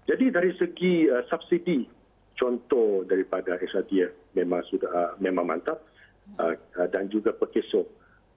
Jadi 0.10 0.32
dari 0.34 0.52
segi 0.58 1.06
uh, 1.12 1.22
subsidi 1.30 1.86
contoh 2.34 3.06
daripada 3.06 3.62
SRDF 3.62 4.34
memang 4.34 4.66
sudah 4.66 4.90
uh, 4.90 5.12
memang 5.22 5.46
mantap 5.46 5.86
uh, 6.42 6.58
uh, 6.80 6.88
dan 6.90 7.08
juga 7.14 7.36
perkeso 7.36 7.86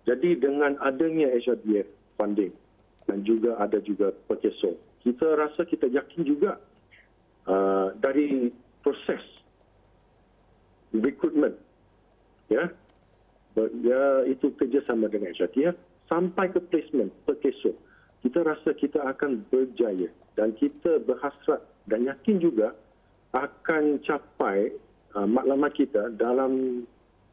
jadi 0.07 0.39
dengan 0.39 0.79
adanya 0.81 1.29
HRDF 1.35 1.91
funding 2.17 2.55
dan 3.11 3.27
juga 3.27 3.59
ada 3.59 3.83
juga 3.83 4.15
purchase 4.31 4.79
kita 5.03 5.27
rasa 5.35 5.67
kita 5.67 5.91
yakin 5.91 6.23
juga 6.27 6.59
uh, 7.47 7.95
dari 7.99 8.51
proses 8.81 9.23
recruitment 10.95 11.59
ya 12.49 12.71
ya 13.83 14.03
itu 14.29 14.53
kerjasama 14.55 15.11
dengan 15.11 15.35
HRDF 15.35 15.75
sampai 16.07 16.51
ke 16.55 16.61
placement 16.71 17.11
purchase 17.27 17.75
kita 18.23 18.43
rasa 18.43 18.75
kita 18.75 19.03
akan 19.07 19.47
berjaya 19.51 20.11
dan 20.35 20.55
kita 20.59 20.99
berhasrat 21.03 21.63
dan 21.87 22.07
yakin 22.07 22.43
juga 22.43 22.75
akan 23.35 24.03
capai 24.03 24.75
uh, 25.15 25.29
maklumat 25.29 25.73
kita 25.75 26.11
dalam 26.15 26.83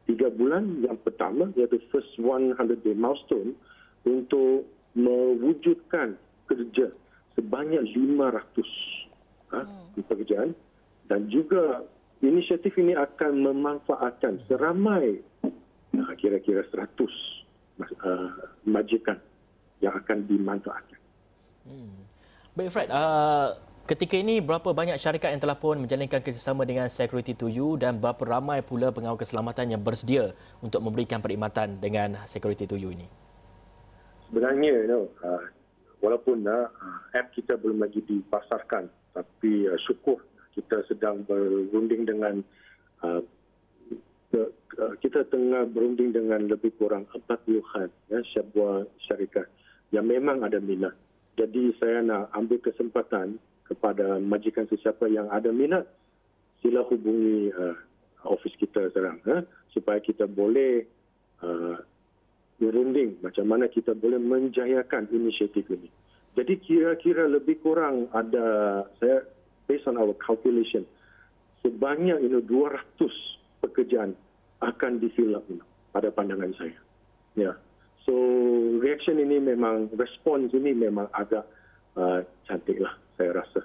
tiga 0.04 0.28
bulan 0.28 0.84
yang 0.84 1.00
pertama 1.00 1.48
iaitu 1.56 1.80
first 1.88 2.12
100 2.20 2.56
day 2.84 2.92
milestone 2.92 3.56
untuk 4.04 4.68
mewujudkan 4.94 6.14
kerja 6.46 6.92
sebanyak 7.34 7.82
500 7.88 8.36
ha, 9.50 9.60
hmm. 9.64 10.04
pekerjaan 10.06 10.50
dan 11.08 11.26
juga 11.32 11.82
inisiatif 12.20 12.76
ini 12.78 12.94
akan 12.94 13.32
memanfaatkan 13.42 14.44
seramai 14.46 15.18
ha, 15.98 16.12
kira-kira 16.20 16.62
100 16.68 16.84
uh, 17.80 18.30
majikan 18.68 19.18
yang 19.82 19.94
akan 19.98 20.24
dimanfaatkan. 20.30 21.00
Hmm. 21.66 21.96
Baik 22.54 22.70
Fred, 22.70 22.88
uh, 22.92 23.50
Ketika 23.84 24.16
ini, 24.16 24.40
berapa 24.40 24.72
banyak 24.72 24.96
syarikat 24.96 25.36
yang 25.36 25.44
telah 25.44 25.60
pun 25.60 25.76
menjalankan 25.76 26.24
kerjasama 26.24 26.64
dengan 26.64 26.88
Security 26.88 27.36
to 27.36 27.52
You 27.52 27.76
dan 27.76 28.00
berapa 28.00 28.24
ramai 28.24 28.64
pula 28.64 28.88
pengawal 28.88 29.20
keselamatan 29.20 29.76
yang 29.76 29.82
bersedia 29.84 30.32
untuk 30.64 30.80
memberikan 30.80 31.20
perkhidmatan 31.20 31.76
dengan 31.84 32.16
Security 32.24 32.64
to 32.64 32.80
You 32.80 32.96
ini? 32.96 33.04
Sebenarnya, 34.32 34.72
you 34.72 34.88
know, 34.88 35.04
uh, 35.20 35.36
walaupun 36.00 36.48
uh, 36.48 36.72
app 37.12 37.28
kita 37.36 37.60
belum 37.60 37.84
lagi 37.84 38.00
dipasarkan, 38.08 38.88
tapi 39.12 39.68
uh, 39.68 39.76
syukur 39.84 40.16
kita 40.56 40.80
sedang 40.88 41.20
berunding 41.28 42.08
dengan 42.08 42.40
uh, 43.04 43.20
uh, 44.32 44.94
kita 45.04 45.28
tengah 45.28 45.68
berunding 45.68 46.16
dengan 46.16 46.48
lebih 46.48 46.72
kurang 46.80 47.04
40-an 47.12 47.92
ya, 48.08 48.24
sebuah 48.32 48.88
syarikat 49.04 49.44
yang 49.92 50.08
memang 50.08 50.40
ada 50.40 50.56
minat. 50.56 50.96
Jadi 51.36 51.76
saya 51.76 52.00
nak 52.00 52.32
ambil 52.32 52.64
kesempatan 52.64 53.36
kepada 53.64 54.20
majikan 54.20 54.68
sesiapa 54.68 55.08
yang 55.08 55.28
ada 55.32 55.48
minat 55.48 55.88
sila 56.60 56.84
hubungi 56.88 57.52
uh, 57.52 57.76
ofis 58.28 58.52
kita 58.56 58.88
sekarang 58.92 59.20
uh, 59.28 59.44
supaya 59.72 60.00
kita 60.00 60.28
boleh 60.28 60.84
uh, 61.44 61.76
berunding 62.60 63.20
macam 63.20 63.44
mana 63.48 63.68
kita 63.68 63.92
boleh 63.96 64.20
menjayakan 64.20 65.08
inisiatif 65.10 65.68
ini 65.72 65.90
Jadi 66.34 66.58
kira-kira 66.66 67.30
lebih 67.30 67.62
kurang 67.62 68.10
ada 68.10 68.82
saya 68.98 69.22
based 69.70 69.86
on 69.86 69.94
our 69.94 70.12
calculation 70.18 70.82
sebanyak 71.62 72.20
you 72.20 72.30
know 72.30 72.42
200 72.42 72.82
pekerjaan 73.62 74.18
akan 74.60 74.92
you 74.98 75.30
know, 75.30 75.66
pada 75.94 76.10
pandangan 76.10 76.50
saya. 76.58 76.74
Ya. 77.38 77.54
Yeah. 77.54 77.54
So 78.04 78.12
reaction 78.82 79.22
ini 79.22 79.40
memang 79.40 79.94
respons 79.94 80.52
ini 80.52 80.74
memang 80.74 81.08
agak 81.14 81.46
uh, 81.96 82.20
cantik 82.44 82.82
lah 82.82 82.92
saya 83.18 83.30
rasa. 83.42 83.60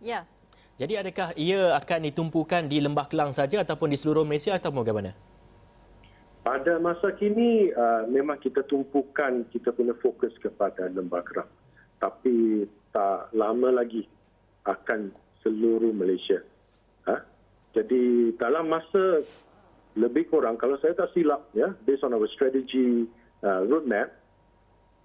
Ya. 0.00 0.28
Jadi 0.76 0.92
adakah 0.92 1.32
ia 1.40 1.72
akan 1.72 2.04
ditumpukan 2.04 2.68
di 2.68 2.84
Lembah 2.84 3.08
Kelang 3.08 3.32
saja 3.32 3.64
ataupun 3.64 3.88
di 3.88 3.96
seluruh 3.96 4.28
Malaysia 4.28 4.52
atau 4.52 4.68
bagaimana? 4.68 5.16
Pada 6.44 6.76
masa 6.76 7.16
kini 7.16 7.72
uh, 7.72 8.04
memang 8.12 8.36
kita 8.36 8.60
tumpukan 8.68 9.48
kita 9.48 9.72
punya 9.72 9.96
fokus 10.04 10.36
kepada 10.36 10.84
Lembah 10.92 11.24
Kelang. 11.24 11.50
Tapi 11.96 12.68
tak 12.92 13.32
lama 13.32 13.72
lagi 13.72 14.04
akan 14.68 15.16
seluruh 15.40 15.96
Malaysia. 15.96 16.44
Ha? 17.08 17.24
Jadi 17.72 18.36
dalam 18.36 18.68
masa 18.68 19.24
lebih 19.96 20.28
kurang 20.28 20.60
kalau 20.60 20.76
saya 20.84 20.92
tak 20.92 21.08
silap 21.16 21.48
ya 21.56 21.72
based 21.88 22.04
on 22.04 22.12
our 22.12 22.28
strategy 22.28 23.08
uh, 23.40 23.64
roadmap 23.64 24.12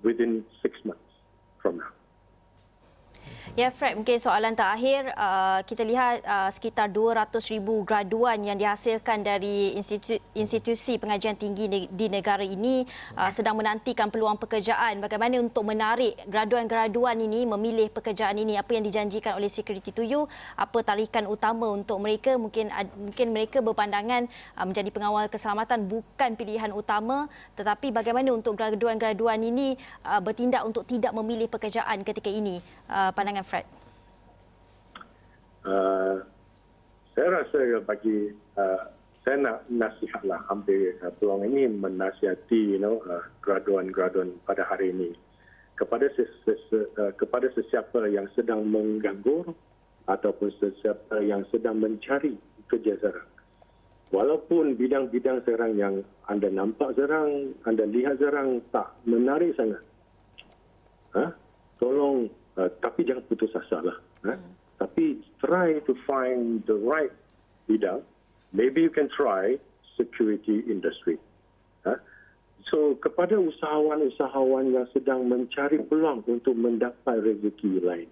within 0.04 0.44
six 0.60 0.76
months 0.84 1.08
from 1.64 1.80
now. 1.80 2.01
Ya 3.52 3.68
Fred, 3.68 4.00
mungkin 4.00 4.16
soalan 4.16 4.56
terakhir 4.56 5.12
uh, 5.12 5.60
kita 5.68 5.84
lihat 5.84 6.24
uh, 6.24 6.48
sekitar 6.48 6.88
200,000 6.88 7.60
graduan 7.84 8.40
yang 8.48 8.56
dihasilkan 8.56 9.28
dari 9.28 9.76
institusi, 9.76 10.24
institusi 10.32 10.96
pengajian 10.96 11.36
tinggi 11.36 11.68
di 11.92 12.08
negara 12.08 12.48
ini 12.48 12.88
uh, 13.20 13.28
sedang 13.28 13.60
menantikan 13.60 14.08
peluang 14.08 14.40
pekerjaan. 14.40 15.04
Bagaimana 15.04 15.36
untuk 15.44 15.68
menarik 15.68 16.16
graduan-graduan 16.32 17.20
ini 17.20 17.44
memilih 17.44 17.92
pekerjaan 17.92 18.40
ini? 18.40 18.56
Apa 18.56 18.80
yang 18.80 18.88
dijanjikan 18.88 19.36
oleh 19.36 19.52
Security 19.52 19.92
to 19.92 20.08
You? 20.08 20.32
Apa 20.56 20.80
tarikan 20.88 21.28
utama 21.28 21.76
untuk 21.76 22.00
mereka? 22.00 22.40
Mungkin 22.40 22.72
mungkin 22.96 23.36
mereka 23.36 23.60
berpandangan 23.60 24.32
uh, 24.56 24.64
menjadi 24.64 24.96
pengawal 24.96 25.28
keselamatan 25.28 25.92
bukan 25.92 26.40
pilihan 26.40 26.72
utama, 26.72 27.28
tetapi 27.60 27.92
bagaimana 27.92 28.32
untuk 28.32 28.56
graduan-graduan 28.56 29.44
ini 29.44 29.76
uh, 30.08 30.24
bertindak 30.24 30.64
untuk 30.64 30.88
tidak 30.88 31.12
memilih 31.12 31.52
pekerjaan 31.52 32.00
ketika 32.08 32.32
ini? 32.32 32.64
Uh, 32.88 33.12
pandangan 33.12 33.41
pandangan 33.42 33.46
Fred? 33.50 33.66
Uh, 35.62 36.16
saya 37.14 37.28
rasa 37.42 37.60
bagi 37.86 38.34
uh, 38.58 38.90
saya 39.22 39.38
nak 39.38 39.58
nasihatlah 39.70 40.42
hampir 40.50 40.98
uh, 41.06 41.14
peluang 41.22 41.46
ini 41.46 41.70
menasihati 41.70 42.78
you 42.78 42.80
know 42.82 42.98
uh, 43.06 43.22
graduan-graduan 43.46 44.34
pada 44.50 44.66
hari 44.66 44.90
ini 44.90 45.14
kepada 45.78 46.10
ses, 46.18 46.30
ses, 46.46 46.62
uh, 46.74 47.14
kepada 47.18 47.50
sesiapa 47.54 48.10
yang 48.10 48.26
sedang 48.34 48.66
menganggur 48.66 49.54
ataupun 50.10 50.50
sesiapa 50.58 51.22
yang 51.22 51.46
sedang 51.54 51.78
mencari 51.78 52.38
kerja 52.70 52.98
sekarang. 52.98 53.30
Walaupun 54.12 54.76
bidang-bidang 54.76 55.46
sekarang 55.48 55.80
yang 55.80 55.96
anda 56.28 56.52
nampak 56.52 56.98
sekarang, 57.00 57.56
anda 57.64 57.88
lihat 57.88 58.20
sekarang 58.20 58.60
tak 58.74 58.92
menarik 59.08 59.56
sangat. 59.56 59.80
Ha? 61.16 61.32
Tolong 61.80 62.28
Uh, 62.60 62.68
tapi 62.84 63.08
jangan 63.08 63.24
putus 63.32 63.52
asa 63.56 63.80
lah. 63.80 63.98
Eh? 64.28 64.36
Hmm. 64.36 64.52
Tapi 64.82 65.22
try 65.40 65.80
to 65.86 65.94
find 66.04 66.66
the 66.68 66.76
right 66.76 67.14
bidang. 67.70 68.04
Maybe 68.52 68.84
you 68.84 68.92
can 68.92 69.08
try 69.08 69.56
security 69.96 70.66
industry. 70.68 71.16
Eh? 71.88 72.00
So 72.68 73.00
kepada 73.00 73.40
usahawan-usahawan 73.40 74.76
yang 74.76 74.88
sedang 74.92 75.32
mencari 75.32 75.80
peluang 75.86 76.28
untuk 76.28 76.54
mendapat 76.58 77.24
rezeki 77.24 77.82
lain. 77.82 78.10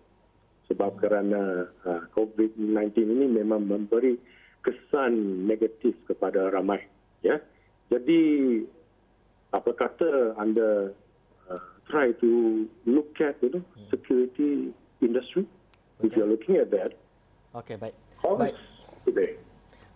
Sebab 0.70 1.02
kerana 1.02 1.66
uh, 1.84 2.04
COVID-19 2.14 2.94
ini 3.02 3.26
memang 3.26 3.66
memberi 3.66 4.22
kesan 4.62 5.46
negatif 5.50 5.98
kepada 6.06 6.54
ramai. 6.54 6.84
Ya, 7.26 7.42
Jadi 7.90 8.22
apa 9.50 9.72
kata 9.74 10.38
anda 10.38 10.94
try 11.90 12.12
to 12.12 12.68
look 12.86 13.20
at 13.22 13.36
you 13.42 13.52
know 13.52 13.60
hmm. 13.60 13.90
security 13.90 14.74
industry 15.02 15.46
okay. 16.00 16.08
if 16.08 16.16
you're 16.16 16.28
looking 16.28 16.56
at 16.56 16.72
that 16.72 16.94
okay 17.56 17.76
baik 17.76 17.94
baik 18.38 18.56
today 19.06 19.36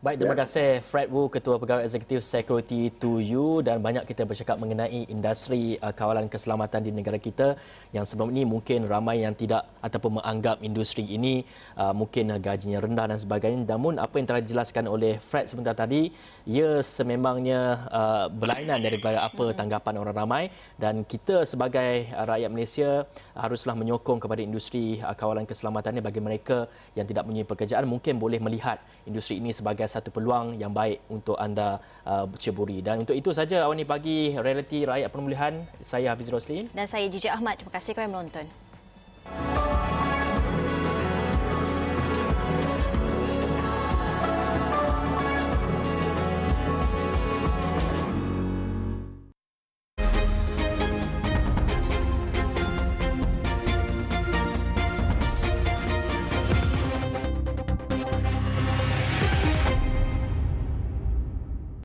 Baik, 0.04 0.20
terima 0.20 0.36
ya. 0.36 0.44
kasih 0.44 0.84
Fred 0.84 1.08
Wu, 1.16 1.32
Ketua 1.32 1.56
Pegawai 1.56 1.88
Eksekutif 1.88 2.28
Security 2.28 2.92
to 3.00 3.24
You 3.24 3.64
dan 3.64 3.80
banyak 3.80 4.04
kita 4.04 4.28
bercakap 4.28 4.60
mengenai 4.60 5.08
industri 5.08 5.80
uh, 5.80 5.96
kawalan 5.96 6.28
keselamatan 6.28 6.84
di 6.84 6.92
negara 6.92 7.16
kita 7.16 7.56
yang 7.96 8.04
sebelum 8.04 8.36
ini 8.36 8.44
mungkin 8.44 8.84
ramai 8.84 9.24
yang 9.24 9.32
tidak 9.32 9.64
ataupun 9.80 10.20
menganggap 10.20 10.60
industri 10.60 11.08
ini 11.08 11.48
uh, 11.80 11.96
mungkin 11.96 12.36
gajinya 12.36 12.84
rendah 12.84 13.16
dan 13.16 13.20
sebagainya. 13.24 13.64
Namun 13.64 13.96
apa 13.96 14.20
yang 14.20 14.28
telah 14.28 14.44
dijelaskan 14.44 14.92
oleh 14.92 15.24
Fred 15.24 15.48
sebentar 15.48 15.72
tadi, 15.72 16.12
ia 16.44 16.84
sememangnya 16.84 17.88
uh, 17.88 18.28
berlainan 18.28 18.84
daripada 18.84 19.24
apa 19.24 19.56
tanggapan 19.56 20.04
orang 20.04 20.16
ramai 20.20 20.44
dan 20.76 21.08
kita 21.08 21.48
sebagai 21.48 22.12
uh, 22.12 22.28
rakyat 22.28 22.52
Malaysia 22.52 23.08
haruslah 23.40 23.72
menyokong 23.80 24.20
kepada 24.20 24.44
industri 24.44 25.00
uh, 25.00 25.16
kawalan 25.16 25.48
keselamatan 25.48 25.96
ini 25.96 26.04
bagi 26.04 26.20
mereka 26.20 26.68
yang 26.92 27.08
tidak 27.08 27.24
mempunyai 27.24 27.48
pekerjaan 27.48 27.88
mungkin 27.88 28.20
boleh 28.20 28.44
melihat 28.44 28.84
industri 29.08 29.40
ini 29.40 29.56
sebagai 29.56 29.93
satu 29.94 30.10
peluang 30.10 30.58
yang 30.58 30.74
baik 30.74 31.06
untuk 31.14 31.38
anda 31.38 31.78
uh, 32.10 32.26
ceburi. 32.34 32.82
Dan 32.82 33.06
untuk 33.06 33.14
itu 33.14 33.30
saja 33.30 33.70
awal 33.70 33.78
ini 33.78 33.86
pagi 33.86 34.34
Realiti 34.34 34.82
Rakyat 34.82 35.14
Pemulihan. 35.14 35.70
Saya 35.86 36.18
Hafiz 36.18 36.34
Roslin. 36.34 36.66
Dan 36.74 36.90
saya 36.90 37.06
Jijik 37.06 37.30
Ahmad. 37.30 37.62
Terima 37.62 37.74
kasih 37.78 37.94
kerana 37.94 38.10
menonton. 38.18 38.50